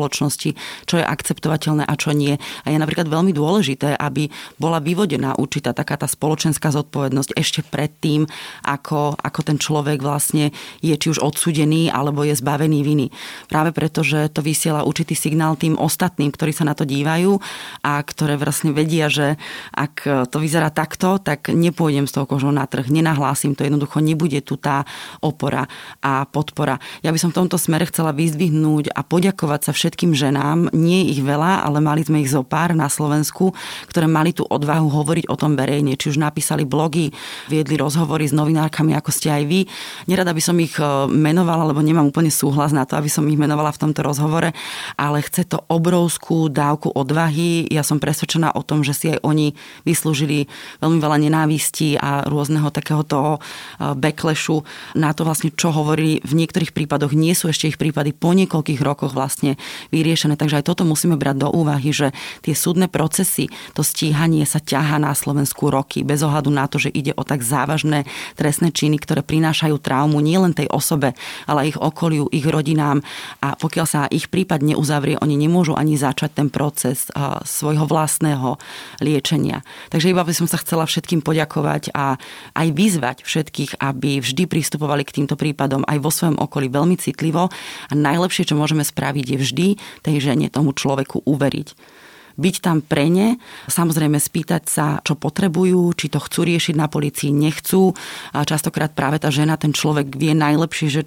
[0.85, 2.37] čo je akceptovateľné a čo nie.
[2.37, 4.29] A je napríklad veľmi dôležité, aby
[4.61, 8.29] bola vyvodená určitá taká tá spoločenská zodpovednosť ešte predtým,
[8.67, 13.07] ako, ako ten človek vlastne je či už odsudený alebo je zbavený viny.
[13.47, 17.39] Práve preto, že to vysiela určitý signál tým ostatným, ktorí sa na to dívajú
[17.87, 19.39] a ktoré vlastne vedia, že
[19.71, 24.43] ak to vyzerá takto, tak nepôjdem z toho kožou na trh, nenahlásim to, jednoducho nebude
[24.43, 24.83] tu tá
[25.23, 25.71] opora
[26.03, 26.77] a podpora.
[26.99, 30.75] Ja by som v tomto smere chcela vyzdvihnúť a poďakovať sa všetkým všetkým ženám.
[30.75, 33.55] Nie ich veľa, ale mali sme ich zo pár na Slovensku,
[33.87, 35.95] ktoré mali tú odvahu hovoriť o tom verejne.
[35.95, 37.15] Či už napísali blogy,
[37.47, 39.63] viedli rozhovory s novinárkami, ako ste aj vy.
[40.11, 43.39] Nerada by som ich e, menovala, lebo nemám úplne súhlas na to, aby som ich
[43.39, 44.51] menovala v tomto rozhovore,
[44.99, 47.63] ale chce to obrovskú dávku odvahy.
[47.71, 49.55] Ja som presvedčená o tom, že si aj oni
[49.87, 50.51] vyslúžili
[50.83, 54.67] veľmi veľa nenávistí a rôzneho takého toho e, backlashu
[54.99, 57.15] na to vlastne, čo hovorí v niektorých prípadoch.
[57.15, 59.55] Nie sú ešte ich prípady po niekoľkých rokoch vlastne
[59.89, 60.37] vyriešené.
[60.37, 62.13] Takže aj toto musíme brať do úvahy, že
[62.45, 66.93] tie súdne procesy, to stíhanie sa ťaha na Slovensku roky, bez ohľadu na to, že
[66.93, 71.13] ide o tak závažné trestné činy, ktoré prinášajú traumu nielen tej osobe,
[71.45, 73.01] ale ich okoliu, ich rodinám.
[73.41, 77.09] A pokiaľ sa ich prípad neuzavrie, oni nemôžu ani začať ten proces
[77.45, 78.59] svojho vlastného
[78.99, 79.63] liečenia.
[79.89, 82.19] Takže iba by som sa chcela všetkým poďakovať a
[82.55, 87.49] aj vyzvať všetkých, aby vždy pristupovali k týmto prípadom aj vo svojom okolí veľmi citlivo
[87.87, 89.66] a najlepšie, čo môžeme spraviť, je vždy
[90.05, 91.97] tej žene, tomu človeku uveriť
[92.37, 97.33] byť tam pre ne, samozrejme spýtať sa, čo potrebujú, či to chcú riešiť na policii,
[97.33, 97.97] nechcú.
[98.37, 101.01] A častokrát práve tá žena, ten človek vie najlepšie, že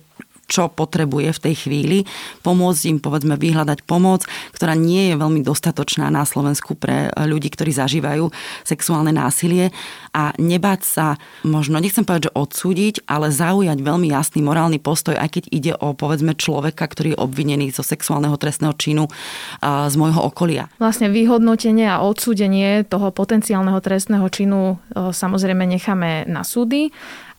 [0.50, 1.98] čo potrebuje v tej chvíli,
[2.42, 7.70] pomôcť im povedzme vyhľadať pomoc, ktorá nie je veľmi dostatočná na Slovensku pre ľudí, ktorí
[7.70, 8.34] zažívajú
[8.66, 9.70] sexuálne násilie.
[10.10, 11.06] A nebáť sa,
[11.46, 15.94] možno nechcem povedať, že odsúdiť, ale zaujať veľmi jasný morálny postoj, aj keď ide o
[15.94, 19.06] povedzme človeka, ktorý je obvinený zo sexuálneho trestného činu
[19.62, 20.66] z môjho okolia.
[20.82, 26.90] Vlastne vyhodnotenie a odsúdenie toho potenciálneho trestného činu samozrejme necháme na súdy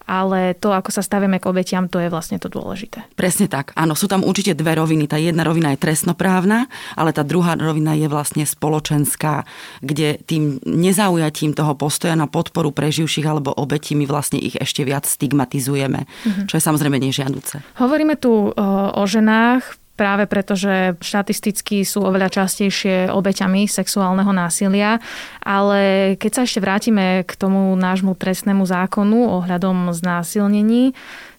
[0.06, 3.04] ale to, ako sa stavíme k obetiam, to je vlastne to dôležité.
[3.18, 3.74] Presne tak.
[3.76, 5.10] Áno, sú tam určite dve roviny.
[5.10, 9.44] Tá jedna rovina je trestnoprávna, ale tá druhá rovina je vlastne spoločenská,
[9.82, 15.10] kde tým nezaujatím toho postoja na podporu preživších alebo obetí my vlastne ich ešte viac
[15.10, 16.46] stigmatizujeme, mm-hmm.
[16.48, 17.66] čo je samozrejme nežiaduce.
[17.82, 24.98] Hovoríme tu o ženách, práve preto, že štatisticky sú oveľa častejšie obeťami sexuálneho násilia.
[25.42, 30.94] Ale keď sa ešte vrátime k tomu nášmu trestnému zákonu ohľadom znásilnení,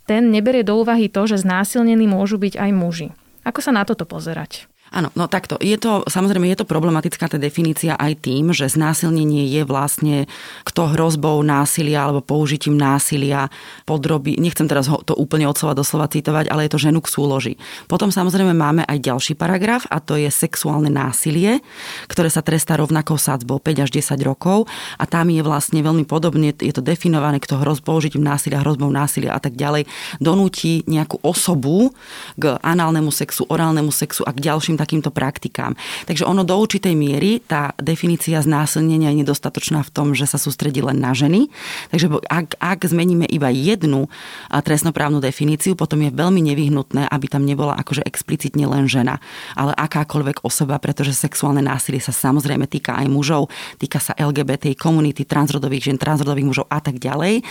[0.07, 3.09] ten neberie do úvahy to, že znásilnení môžu byť aj muži.
[3.43, 4.72] Ako sa na toto pozerať?
[4.93, 5.57] Áno, no takto.
[5.57, 10.29] Je to, samozrejme, je to problematická tá definícia aj tým, že znásilnenie je vlastne
[10.69, 13.49] kto hrozbou násilia alebo použitím násilia
[13.89, 17.01] podrobí, nechcem teraz ho to úplne od slova do slova citovať, ale je to ženu
[17.01, 17.55] k súloži.
[17.89, 21.65] Potom samozrejme máme aj ďalší paragraf a to je sexuálne násilie,
[22.13, 24.69] ktoré sa trestá rovnakou sadzbou 5 až 10 rokov
[25.01, 29.33] a tam je vlastne veľmi podobne, je to definované, kto hroz použitím násilia, hrozbou násilia
[29.33, 29.89] a tak ďalej,
[30.21, 31.97] donúti nejakú osobu
[32.37, 35.79] k análnemu sexu, orálnemu sexu a k ďalším takýmto praktikám.
[36.11, 40.83] Takže ono do určitej miery, tá definícia znásilnenia je nedostatočná v tom, že sa sústredí
[40.83, 41.47] len na ženy.
[41.95, 44.11] Takže ak, ak zmeníme iba jednu
[44.51, 49.23] trestnoprávnu definíciu, potom je veľmi nevyhnutné, aby tam nebola akože explicitne len žena,
[49.55, 53.47] ale akákoľvek osoba, pretože sexuálne násilie sa samozrejme týka aj mužov,
[53.79, 57.45] týka sa LGBT komunity, transrodových žien, transrodových mužov a tak ďalej.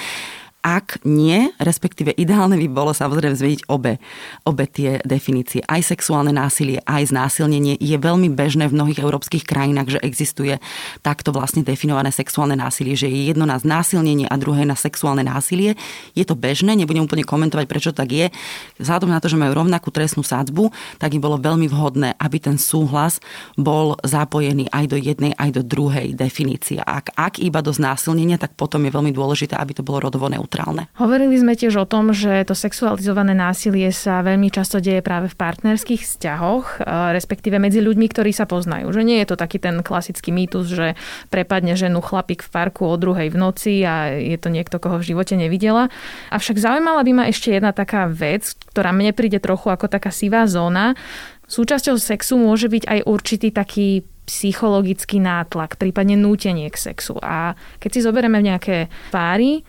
[0.61, 3.97] Ak nie, respektíve ideálne by bolo samozrejme zmeniť obe,
[4.45, 5.65] obe tie definície.
[5.65, 10.61] Aj sexuálne násilie, aj znásilnenie je veľmi bežné v mnohých európskych krajinách, že existuje
[11.01, 15.73] takto vlastne definované sexuálne násilie, že je jedno na znásilnenie a druhé na sexuálne násilie.
[16.13, 18.29] Je to bežné, nebudem úplne komentovať, prečo tak je.
[18.77, 20.69] Vzhľadom na to, že majú rovnakú trestnú sádzbu,
[21.01, 23.17] tak im bolo veľmi vhodné, aby ten súhlas
[23.57, 26.77] bol zapojený aj do jednej, aj do druhej definície.
[26.85, 30.50] Ak, ak iba do znásilnenia, tak potom je veľmi dôležité, aby to bolo rodovo neutrálne
[30.51, 30.91] neutrálne.
[30.99, 35.39] Hovorili sme tiež o tom, že to sexualizované násilie sa veľmi často deje práve v
[35.39, 36.83] partnerských vzťahoch,
[37.15, 38.91] respektíve medzi ľuďmi, ktorí sa poznajú.
[38.91, 40.99] Že nie je to taký ten klasický mýtus, že
[41.31, 45.15] prepadne ženu chlapík v parku o druhej v noci a je to niekto, koho v
[45.15, 45.87] živote nevidela.
[46.35, 50.43] Avšak zaujímala by ma ešte jedna taká vec, ktorá mne príde trochu ako taká sivá
[50.51, 50.99] zóna.
[51.47, 57.19] Súčasťou sexu môže byť aj určitý taký psychologický nátlak, prípadne nútenie k sexu.
[57.19, 57.51] A
[57.83, 59.59] keď si zoberieme nejaké páry,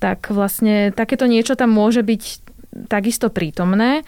[0.00, 2.22] tak vlastne takéto niečo tam môže byť
[2.88, 4.02] takisto prítomné.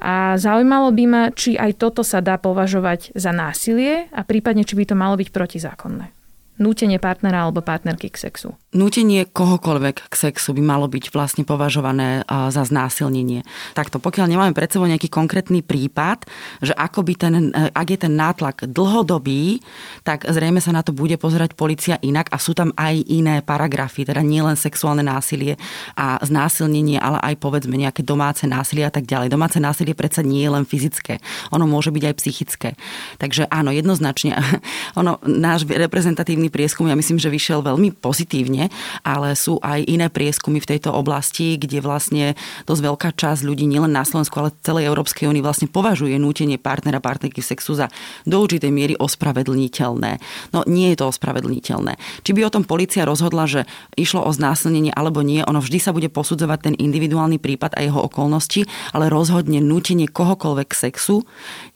[0.00, 4.72] A zaujímalo by ma, či aj toto sa dá považovať za násilie a prípadne, či
[4.76, 6.19] by to malo byť protizákonné
[6.60, 8.52] nútenie partnera alebo partnerky k sexu.
[8.70, 13.42] Nútenie kohokoľvek k sexu by malo byť vlastne považované za znásilnenie.
[13.72, 16.28] Takto, pokiaľ nemáme pred sebou nejaký konkrétny prípad,
[16.60, 19.64] že ako by ten, e, ak je ten nátlak dlhodobý,
[20.04, 24.04] tak zrejme sa na to bude pozerať policia inak a sú tam aj iné paragrafy,
[24.04, 25.56] teda nielen sexuálne násilie
[25.96, 29.32] a znásilnenie, ale aj povedzme nejaké domáce násilie a tak ďalej.
[29.32, 32.68] Domáce násilie predsa nie je len fyzické, ono môže byť aj psychické.
[33.16, 34.36] Takže áno, jednoznačne,
[35.00, 38.68] ono, náš reprezentatívny prieskum, ja myslím, že vyšiel veľmi pozitívne,
[39.06, 42.34] ale sú aj iné prieskumy v tejto oblasti, kde vlastne
[42.66, 46.98] dosť veľká časť ľudí, nielen na Slovensku, ale celej Európskej únii vlastne považuje nútenie partnera,
[46.98, 47.86] partnerky sexu za
[48.26, 50.18] do určitej miery ospravedlniteľné.
[50.52, 51.96] No nie je to ospravedlniteľné.
[52.26, 55.94] Či by o tom policia rozhodla, že išlo o znásilnenie alebo nie, ono vždy sa
[55.94, 61.22] bude posudzovať ten individuálny prípad a jeho okolnosti, ale rozhodne nútenie kohokoľvek sexu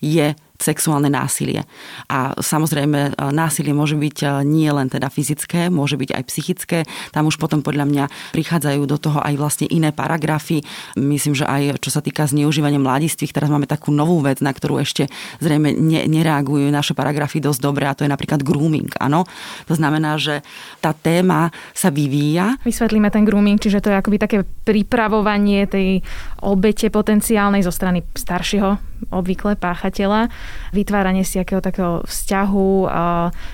[0.03, 1.67] je sexuálne násilie.
[2.07, 6.79] A samozrejme, e, násilie môže byť e, nie len teda fyzické, môže byť aj psychické.
[7.11, 10.63] Tam už potom podľa mňa prichádzajú do toho aj vlastne iné paragrafy.
[10.95, 14.79] Myslím, že aj čo sa týka zneužívania mladistvých, teraz máme takú novú vec, na ktorú
[14.79, 15.11] ešte
[15.43, 18.95] zrejme ne, nereagujú naše paragrafy dosť dobre a to je napríklad grooming.
[19.03, 19.27] Áno?
[19.67, 20.47] To znamená, že
[20.79, 22.63] tá téma sa vyvíja.
[22.63, 25.99] Vysvetlíme ten grooming, čiže to je akoby také pripravovanie tej
[26.47, 30.29] obete potenciálnej zo strany staršieho obvykle páchateľa,
[30.73, 32.71] vytváranie si akého takého vzťahu,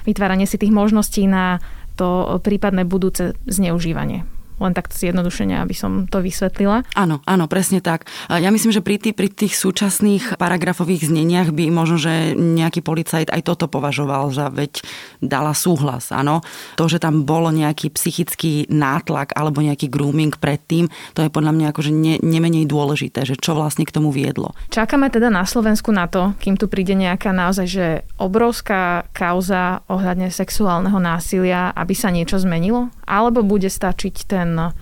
[0.04, 1.62] vytváranie si tých možností na
[1.94, 4.24] to prípadné budúce zneužívanie.
[4.60, 6.84] Len takto zjednodušene, aby som to vysvetlila.
[6.92, 8.04] Áno, áno, presne tak.
[8.28, 13.32] Ja myslím, že pri, tých, pri tých súčasných paragrafových zneniach by možno, že nejaký policajt
[13.32, 14.84] aj toto považoval za veď
[15.24, 16.44] dala súhlas, áno.
[16.76, 21.66] To, že tam bolo nejaký psychický nátlak alebo nejaký grooming predtým, to je podľa mňa
[21.72, 24.52] akože ne, nemenej dôležité, že čo vlastne k tomu viedlo.
[24.68, 27.86] Čakáme teda na Slovensku na to, kým tu príde nejaká naozaj, že
[28.20, 32.92] obrovská kauza ohľadne sexuálneho násilia, aby sa niečo zmenilo?
[33.08, 34.74] Alebo bude stačiť ten ten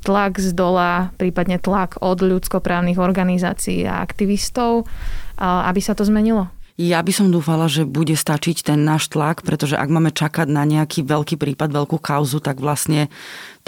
[0.00, 4.88] tlak z dola, prípadne tlak od ľudskoprávnych organizácií a aktivistov,
[5.36, 6.48] aby sa to zmenilo?
[6.80, 10.64] Ja by som dúfala, že bude stačiť ten náš tlak, pretože ak máme čakať na
[10.64, 13.12] nejaký veľký prípad, veľkú kauzu, tak vlastne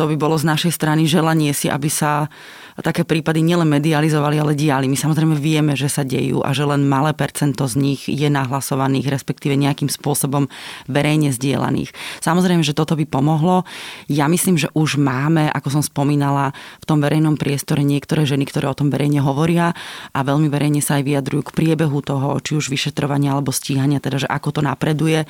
[0.00, 2.32] to by bolo z našej strany želanie si, aby sa
[2.80, 4.88] také prípady nielen medializovali, ale diali.
[4.88, 9.12] My samozrejme vieme, že sa dejú a že len malé percento z nich je nahlasovaných,
[9.12, 10.48] respektíve nejakým spôsobom
[10.88, 11.92] verejne zdieľaných.
[12.24, 13.68] Samozrejme, že toto by pomohlo.
[14.08, 18.72] Ja myslím, že už máme, ako som spomínala, v tom verejnom priestore niektoré ženy, ktoré
[18.72, 19.76] o tom verejne hovoria
[20.16, 24.24] a veľmi verejne sa aj vyjadrujú k priebehu toho, či už vyšetrovania alebo stíhania, teda
[24.24, 25.28] že ako to napreduje.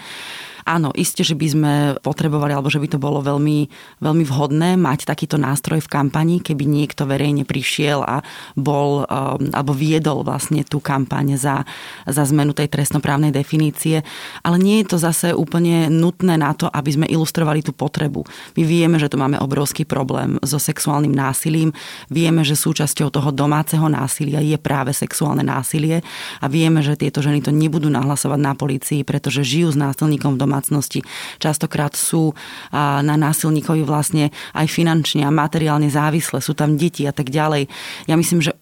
[0.62, 1.72] Áno, iste, že by sme
[2.02, 3.66] potrebovali, alebo že by to bolo veľmi,
[3.98, 8.22] veľmi vhodné mať takýto nástroj v kampani, keby niekto verejne prišiel a
[8.54, 11.66] bol, um, alebo viedol vlastne tú kampaň za,
[12.06, 14.06] za zmenu tej trestnoprávnej definície.
[14.46, 18.22] Ale nie je to zase úplne nutné na to, aby sme ilustrovali tú potrebu.
[18.54, 21.74] My vieme, že tu máme obrovský problém so sexuálnym násilím.
[22.12, 26.04] Vieme, že súčasťou toho domáceho násilia je práve sexuálne násilie
[26.38, 30.40] a vieme, že tieto ženy to nebudú nahlasovať na policii, pretože žijú s násilníkom v
[30.40, 31.00] doma domácnosti.
[31.40, 32.36] Častokrát sú
[32.76, 37.72] na násilníkovi vlastne aj finančne a materiálne závislé, sú tam deti a tak ďalej.
[38.04, 38.52] Ja myslím, že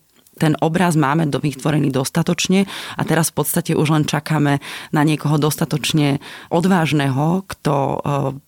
[0.40, 2.64] ten obraz máme vytvorený dostatočne
[2.96, 4.64] a teraz v podstate už len čakáme
[4.96, 6.16] na niekoho dostatočne
[6.48, 7.96] odvážneho, kto e,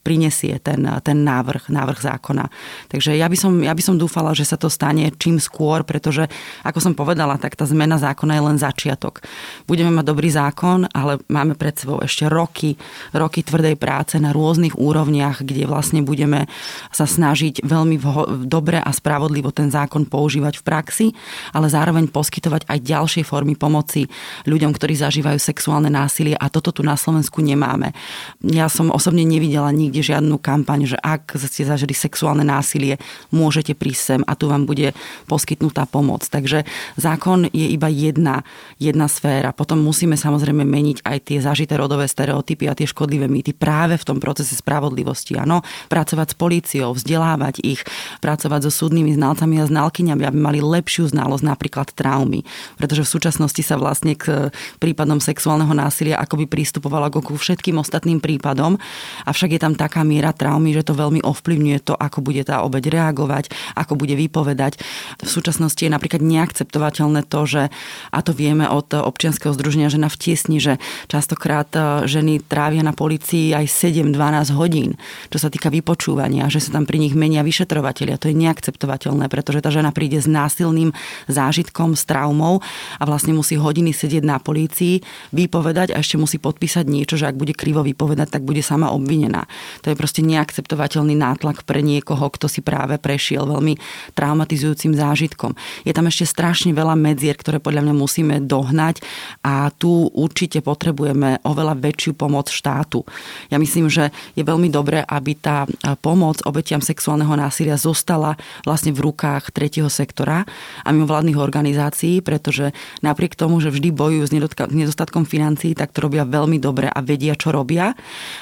[0.00, 2.48] prinesie ten, ten návrh, návrh zákona.
[2.88, 6.32] Takže ja by, som, ja by som dúfala, že sa to stane čím skôr, pretože,
[6.64, 9.20] ako som povedala, tak tá zmena zákona je len začiatok.
[9.68, 12.80] Budeme mať dobrý zákon, ale máme pred sebou ešte roky,
[13.12, 16.48] roky tvrdej práce na rôznych úrovniach, kde vlastne budeme
[16.94, 21.06] sa snažiť veľmi vho- dobre a spravodlivo ten zákon používať v praxi,
[21.50, 24.06] ale zároveň zároveň poskytovať aj ďalšie formy pomoci
[24.46, 27.90] ľuďom, ktorí zažívajú sexuálne násilie a toto tu na Slovensku nemáme.
[28.38, 33.02] Ja som osobne nevidela nikde žiadnu kampaň, že ak ste zažili sexuálne násilie,
[33.34, 34.94] môžete prísť sem a tu vám bude
[35.26, 36.22] poskytnutá pomoc.
[36.22, 36.62] Takže
[36.94, 38.46] zákon je iba jedna,
[38.78, 39.50] jedna sféra.
[39.50, 44.06] Potom musíme samozrejme meniť aj tie zažité rodové stereotypy a tie škodlivé mýty práve v
[44.06, 45.34] tom procese spravodlivosti.
[45.34, 47.82] Áno, pracovať s políciou, vzdelávať ich,
[48.22, 52.44] pracovať so súdnymi znalcami a znalkyňami, aby mali lepšiu znalosť napríklad traumy.
[52.76, 58.20] Pretože v súčasnosti sa vlastne k prípadom sexuálneho násilia akoby pristupovala ako ku všetkým ostatným
[58.20, 58.76] prípadom,
[59.24, 62.92] avšak je tam taká miera traumy, že to veľmi ovplyvňuje to, ako bude tá obeď
[62.92, 64.82] reagovať, ako bude vypovedať.
[65.22, 67.62] V súčasnosti je napríklad neakceptovateľné to, že,
[68.10, 72.92] a to vieme od občianskeho združenia žena v tiesni, že častokrát e, ženy trávia na
[72.92, 74.98] policii aj 7-12 hodín,
[75.30, 78.18] čo sa týka vypočúvania, že sa tam pri nich menia vyšetrovateľia.
[78.18, 80.90] To je neakceptovateľné, pretože tá žena príde s násilným
[81.30, 82.64] zážitkom, s traumou
[82.98, 87.38] a vlastne musí hodiny sedieť na polícii, vypovedať a ešte musí podpísať niečo, že ak
[87.38, 89.46] bude krivo vypovedať, tak bude sama obvinená.
[89.86, 93.76] To je proste neakceptovateľný nátlak pre niekoho, kto si práve prešiel veľmi
[94.16, 95.54] traumatizujúcim zážitkom.
[95.84, 99.04] Je tam ešte strašne veľa medzier, ktoré podľa mňa musíme dohnať
[99.44, 103.04] a tu určite potrebujeme oveľa väčšiu pomoc štátu.
[103.50, 105.66] Ja myslím, že je veľmi dobré, aby tá
[106.00, 110.46] pomoc obetiam sexuálneho násilia zostala vlastne v rukách tretieho sektora
[110.82, 112.70] a mimovládnych organizácií, pretože
[113.02, 114.34] napriek tomu, že vždy bojujú s
[114.70, 117.98] nedostatkom financií, tak to robia veľmi dobre a vedia, čo robia.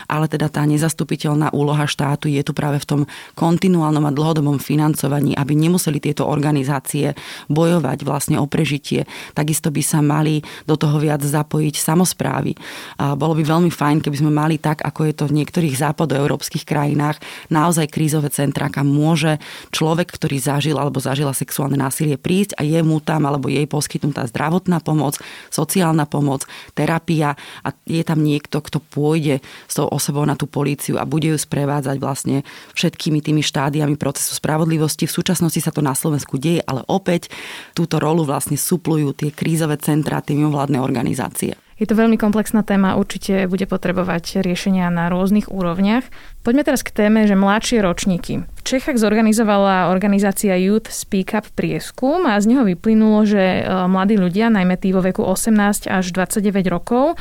[0.07, 3.01] Ale teda tá nezastupiteľná úloha štátu je tu práve v tom
[3.35, 7.17] kontinuálnom a dlhodobom financovaní, aby nemuseli tieto organizácie
[7.49, 9.09] bojovať vlastne o prežitie.
[9.33, 12.53] Takisto by sa mali do toho viac zapojiť samozprávy.
[13.01, 16.69] A bolo by veľmi fajn, keby sme mali tak, ako je to v niektorých západoeurópskych
[16.69, 19.41] krajinách, naozaj krízové centra, kam môže
[19.73, 24.27] človek, ktorý zažil alebo zažila sexuálne násilie prísť a je mu tam alebo jej poskytnutá
[24.27, 25.23] zdravotná pomoc,
[25.55, 29.39] sociálna pomoc, terapia a je tam niekto, kto pôjde
[29.71, 32.43] s tou osobou na tú políciu a bude ju sprevádzať vlastne
[32.75, 35.07] všetkými tými štádiami procesu spravodlivosti.
[35.07, 37.31] V súčasnosti sa to na Slovensku deje, ale opäť
[37.79, 41.55] túto rolu vlastne suplujú tie krízové centra, tie mimovládne organizácie.
[41.81, 46.05] Je to veľmi komplexná téma, určite bude potrebovať riešenia na rôznych úrovniach.
[46.45, 48.45] Poďme teraz k téme, že mladšie ročníky.
[48.45, 54.21] V Čechách zorganizovala organizácia Youth Speak Up prieskum a z neho vyplynulo, že e, mladí
[54.21, 57.17] ľudia, najmä tí vo veku 18 až 29 rokov,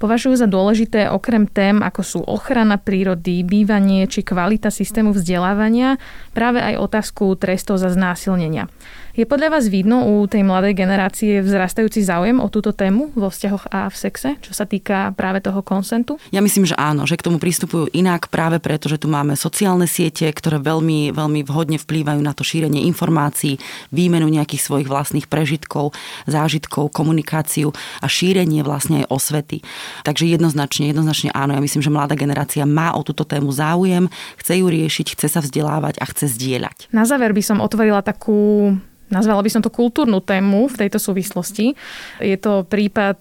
[0.00, 6.00] považujú za dôležité okrem tém, ako sú ochrana prírody, bývanie či kvalita systému vzdelávania,
[6.32, 8.72] práve aj otázku trestov za znásilnenia.
[9.10, 13.66] Je podľa vás vidno u tej mladej generácie vzrastajúci záujem o túto tému vo vzťahoch
[13.68, 16.16] a v sexe, čo sa týka práve toho konsentu?
[16.30, 19.90] Ja myslím, že áno, že k tomu pristupujú inak práve preto, že tu máme sociálne
[19.90, 23.58] siete, ktoré veľmi, veľmi vhodne vplývajú na to šírenie informácií,
[23.90, 25.90] výmenu nejakých svojich vlastných prežitkov,
[26.30, 29.58] zážitkov, komunikáciu a šírenie vlastne aj osvety.
[30.02, 34.06] Takže jednoznačne, jednoznačne áno, ja myslím, že mladá generácia má o túto tému záujem,
[34.40, 36.92] chce ju riešiť, chce sa vzdelávať a chce zdieľať.
[36.94, 38.72] Na záver by som otvorila takú
[39.10, 41.74] nazvala by som to kultúrnu tému v tejto súvislosti.
[42.22, 43.18] Je to prípad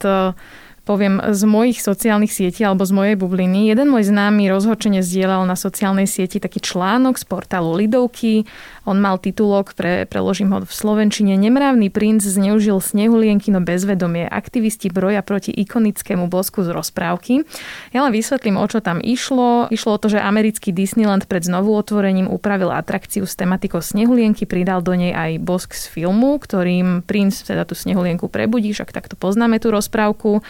[0.89, 3.69] poviem z mojich sociálnych sietí alebo z mojej bubliny.
[3.69, 8.49] Jeden môj známy rozhorčene zdieľal na sociálnej sieti taký článok z portálu Lidovky.
[8.89, 14.25] On mal titulok, pre, preložím ho v slovenčine, Nemravný princ zneužil snehulienkino bezvedomie.
[14.25, 17.45] Aktivisti broja proti ikonickému bosku z rozprávky.
[17.93, 19.69] Ja len vysvetlím, o čo tam išlo.
[19.69, 24.81] Išlo o to, že americký Disneyland pred znovu otvorením upravil atrakciu s tematikou snehulienky, pridal
[24.81, 29.61] do nej aj bosk z filmu, ktorým princ teda tú snehulienku prebudí, však takto poznáme
[29.61, 30.41] tú rozprávku.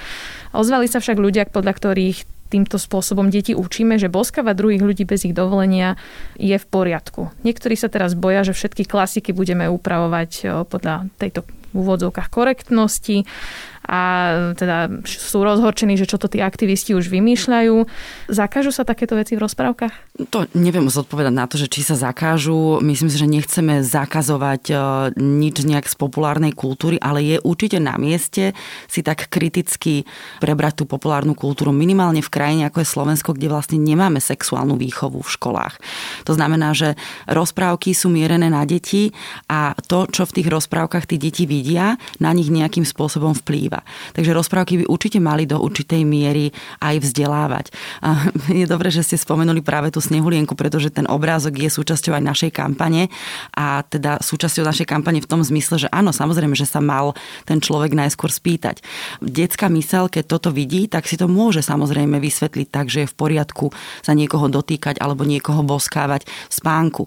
[0.52, 2.18] Ozvali sa však ľudia, podľa ktorých
[2.50, 6.02] týmto spôsobom deti učíme, že boskava druhých ľudí bez ich dovolenia
[6.34, 7.30] je v poriadku.
[7.46, 13.30] Niektorí sa teraz boja, že všetky klasiky budeme upravovať podľa tejto v úvodzovkách korektnosti
[13.90, 14.02] a
[14.54, 17.90] teda sú rozhorčení, že čo to tí aktivisti už vymýšľajú.
[18.30, 20.22] Zakážu sa takéto veci v rozprávkach?
[20.30, 22.78] To neviem zodpovedať na to, že či sa zakážu.
[22.86, 24.74] Myslím si, že nechceme zakazovať e,
[25.18, 28.54] nič nejak z populárnej kultúry, ale je určite na mieste
[28.86, 30.06] si tak kriticky
[30.38, 35.26] prebrať tú populárnu kultúru minimálne v krajine ako je Slovensko, kde vlastne nemáme sexuálnu výchovu
[35.26, 35.82] v školách.
[36.30, 36.94] To znamená, že
[37.26, 39.10] rozprávky sú mierené na deti
[39.50, 43.79] a to, čo v tých rozprávkach tí deti vidia, na nich nejakým spôsobom vplýva.
[43.80, 44.14] Pravda.
[44.14, 46.52] Takže rozprávky by určite mali do určitej miery
[46.84, 47.66] aj vzdelávať.
[48.04, 52.24] A je dobré, že ste spomenuli práve tú snehulienku, pretože ten obrázok je súčasťou aj
[52.24, 53.08] našej kampane
[53.56, 57.16] a teda súčasťou našej kampane v tom zmysle, že áno, samozrejme, že sa mal
[57.48, 58.84] ten človek najskôr spýtať.
[59.24, 63.16] Detská mysel, keď toto vidí, tak si to môže samozrejme vysvetliť tak, že je v
[63.16, 63.72] poriadku
[64.04, 67.04] sa niekoho dotýkať alebo niekoho boskávať v spánku.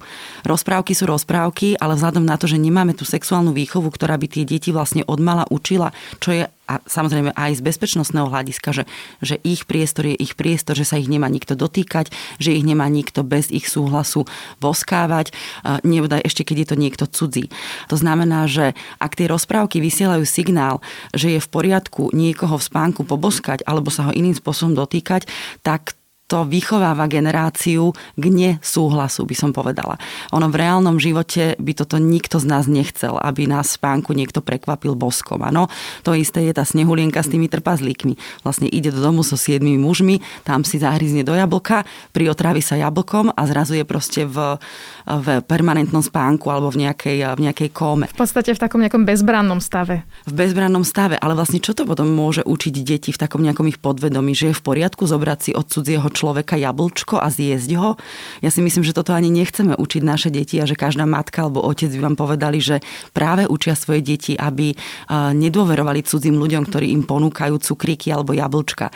[0.46, 4.44] Rozprávky sú rozprávky, ale vzhľadom na to, že nemáme tú sexuálnu výchovu, ktorá by tie
[4.46, 5.90] deti vlastne odmala učila,
[6.22, 8.84] čo je a samozrejme aj z bezpečnostného hľadiska, že,
[9.20, 12.08] že ich priestor je ich priestor, že sa ich nemá nikto dotýkať,
[12.40, 14.24] že ich nemá nikto bez ich súhlasu
[14.64, 15.36] boskávať,
[15.84, 17.44] nebodaj ešte keď je to niekto cudzí.
[17.92, 20.80] To znamená, že ak tie rozprávky vysielajú signál,
[21.12, 25.28] že je v poriadku niekoho v spánku poboskať alebo sa ho iným spôsobom dotýkať,
[25.60, 25.92] tak
[26.32, 30.00] to vychováva generáciu k nesúhlasu, by som povedala.
[30.32, 34.96] Ono v reálnom živote by toto nikto z nás nechcel, aby nás spánku niekto prekvapil
[34.96, 35.44] boskom.
[35.44, 35.68] Ano,
[36.00, 38.16] to isté je tá snehulienka s tými trpazlíkmi.
[38.48, 41.84] Vlastne ide do domu so siedmými mužmi, tam si zahryzne do jablka,
[42.16, 44.56] priotrávi sa jablkom a zrazu je proste v,
[45.04, 48.08] v permanentnom spánku alebo v nejakej, v nejakej kóme.
[48.08, 50.08] V podstate v takom nejakom bezbrannom stave.
[50.24, 53.76] V bezbrannom stave, ale vlastne čo to potom môže učiť deti v takom nejakom ich
[53.76, 57.98] podvedomí, že je v poriadku zobrať si od cudzieho človeka jablčko a zjesť ho.
[58.38, 61.58] Ja si myslím, že toto ani nechceme učiť naše deti a že každá matka alebo
[61.66, 62.78] otec by vám povedali, že
[63.10, 64.78] práve učia svoje deti, aby
[65.10, 68.94] nedôverovali cudzím ľuďom, ktorí im ponúkajú cukríky alebo jablčka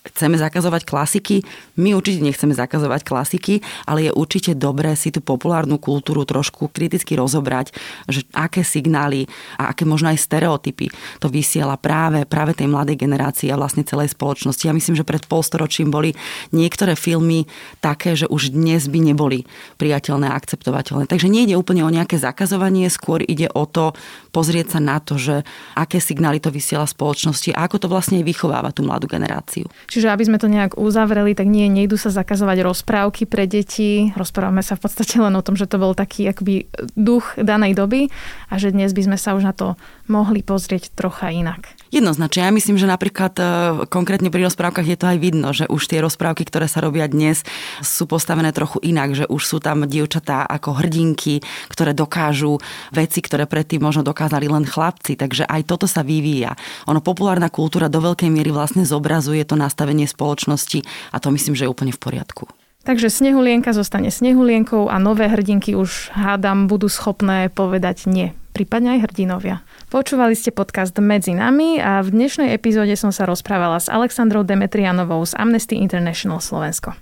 [0.00, 1.44] chceme zakazovať klasiky.
[1.76, 7.20] My určite nechceme zakazovať klasiky, ale je určite dobré si tú populárnu kultúru trošku kriticky
[7.20, 7.76] rozobrať,
[8.08, 9.28] že aké signály
[9.60, 10.88] a aké možno aj stereotypy
[11.20, 14.64] to vysiela práve, práve tej mladej generácii a vlastne celej spoločnosti.
[14.64, 16.16] Ja myslím, že pred polstoročím boli
[16.48, 17.44] niektoré filmy
[17.84, 19.44] také, že už dnes by neboli
[19.76, 21.12] priateľné a akceptovateľné.
[21.12, 23.92] Takže nie ide úplne o nejaké zakazovanie, skôr ide o to
[24.32, 25.44] pozrieť sa na to, že
[25.76, 29.68] aké signály to vysiela spoločnosti a ako to vlastne vychováva tú mladú generáciu.
[29.90, 34.14] Čiže aby sme to nejak uzavreli, tak nie, nejdu sa zakazovať rozprávky pre deti.
[34.14, 38.06] Rozprávame sa v podstate len o tom, že to bol taký akoby duch danej doby
[38.46, 39.74] a že dnes by sme sa už na to
[40.06, 41.79] mohli pozrieť trocha inak.
[41.90, 42.46] Jednoznačne.
[42.46, 43.42] Ja myslím, že napríklad e,
[43.90, 47.42] konkrétne pri rozprávkach je to aj vidno, že už tie rozprávky, ktoré sa robia dnes,
[47.82, 52.62] sú postavené trochu inak, že už sú tam dievčatá ako hrdinky, ktoré dokážu
[52.94, 55.18] veci, ktoré predtým možno dokázali len chlapci.
[55.18, 56.54] Takže aj toto sa vyvíja.
[56.86, 61.66] Ono populárna kultúra do veľkej miery vlastne zobrazuje to nastavenie spoločnosti a to myslím, že
[61.66, 62.59] je úplne v poriadku.
[62.80, 68.32] Takže Snehulienka zostane Snehulienkou a nové hrdinky už hádam budú schopné povedať nie.
[68.50, 69.62] Prípadne aj hrdinovia.
[69.92, 75.22] Počúvali ste podcast Medzi nami a v dnešnej epizóde som sa rozprávala s Alexandrou Demetrianovou
[75.22, 76.96] z Amnesty International Slovensko.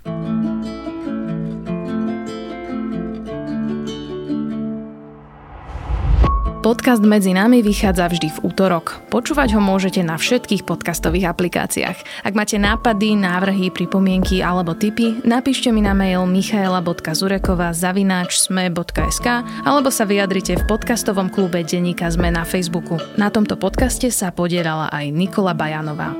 [6.59, 8.99] Podcast Medzi nami vychádza vždy v útorok.
[9.07, 12.27] Počúvať ho môžete na všetkých podcastových aplikáciách.
[12.27, 19.27] Ak máte nápady, návrhy, pripomienky alebo tipy, napíšte mi na mail michaela.zurekova zavináč sme.sk
[19.63, 22.99] alebo sa vyjadrite v podcastovom klube Deníka Sme na Facebooku.
[23.15, 26.11] Na tomto podcaste sa podielala aj Nikola Bajanová.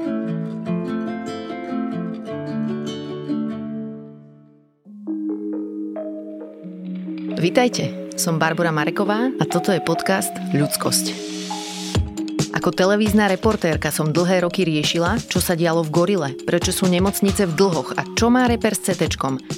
[7.36, 7.99] Vítajte.
[8.20, 11.16] Som Barbara Mareková a toto je podcast Ľudskosť.
[12.52, 17.48] Ako televízna reportérka som dlhé roky riešila, čo sa dialo v Gorile, prečo sú nemocnice
[17.48, 19.08] v dlhoch a čo má reper s CT.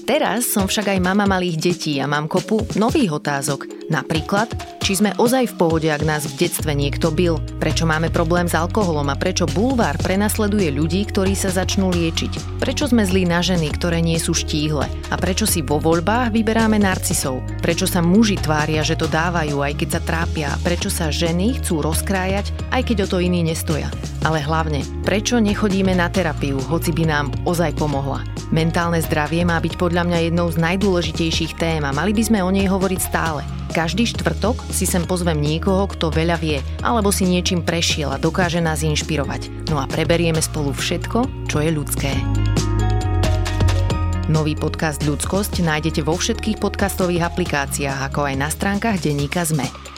[0.06, 3.81] Teraz som však aj mama malých detí a mám kopu nových otázok.
[3.92, 4.48] Napríklad,
[4.80, 8.56] či sme ozaj v pohode, ak nás v detstve niekto bil, prečo máme problém s
[8.56, 13.68] alkoholom a prečo bulvár prenasleduje ľudí, ktorí sa začnú liečiť, prečo sme zlí na ženy,
[13.76, 18.80] ktoré nie sú štíhle a prečo si vo voľbách vyberáme narcisov, prečo sa muži tvária,
[18.80, 23.08] že to dávajú, aj keď sa trápia, prečo sa ženy chcú rozkrájať, aj keď o
[23.12, 23.92] to iní nestoja.
[24.24, 28.24] Ale hlavne, prečo nechodíme na terapiu, hoci by nám ozaj pomohla?
[28.56, 32.52] Mentálne zdravie má byť podľa mňa jednou z najdôležitejších tém a mali by sme o
[32.52, 33.61] nej hovoriť stále.
[33.72, 38.60] Každý štvrtok si sem pozvem niekoho, kto veľa vie, alebo si niečím prešiel a dokáže
[38.60, 39.72] nás inšpirovať.
[39.72, 42.12] No a preberieme spolu všetko, čo je ľudské.
[44.28, 49.91] Nový podcast Ľudskosť nájdete vo všetkých podcastových aplikáciách, ako aj na stránkach denníka ZME.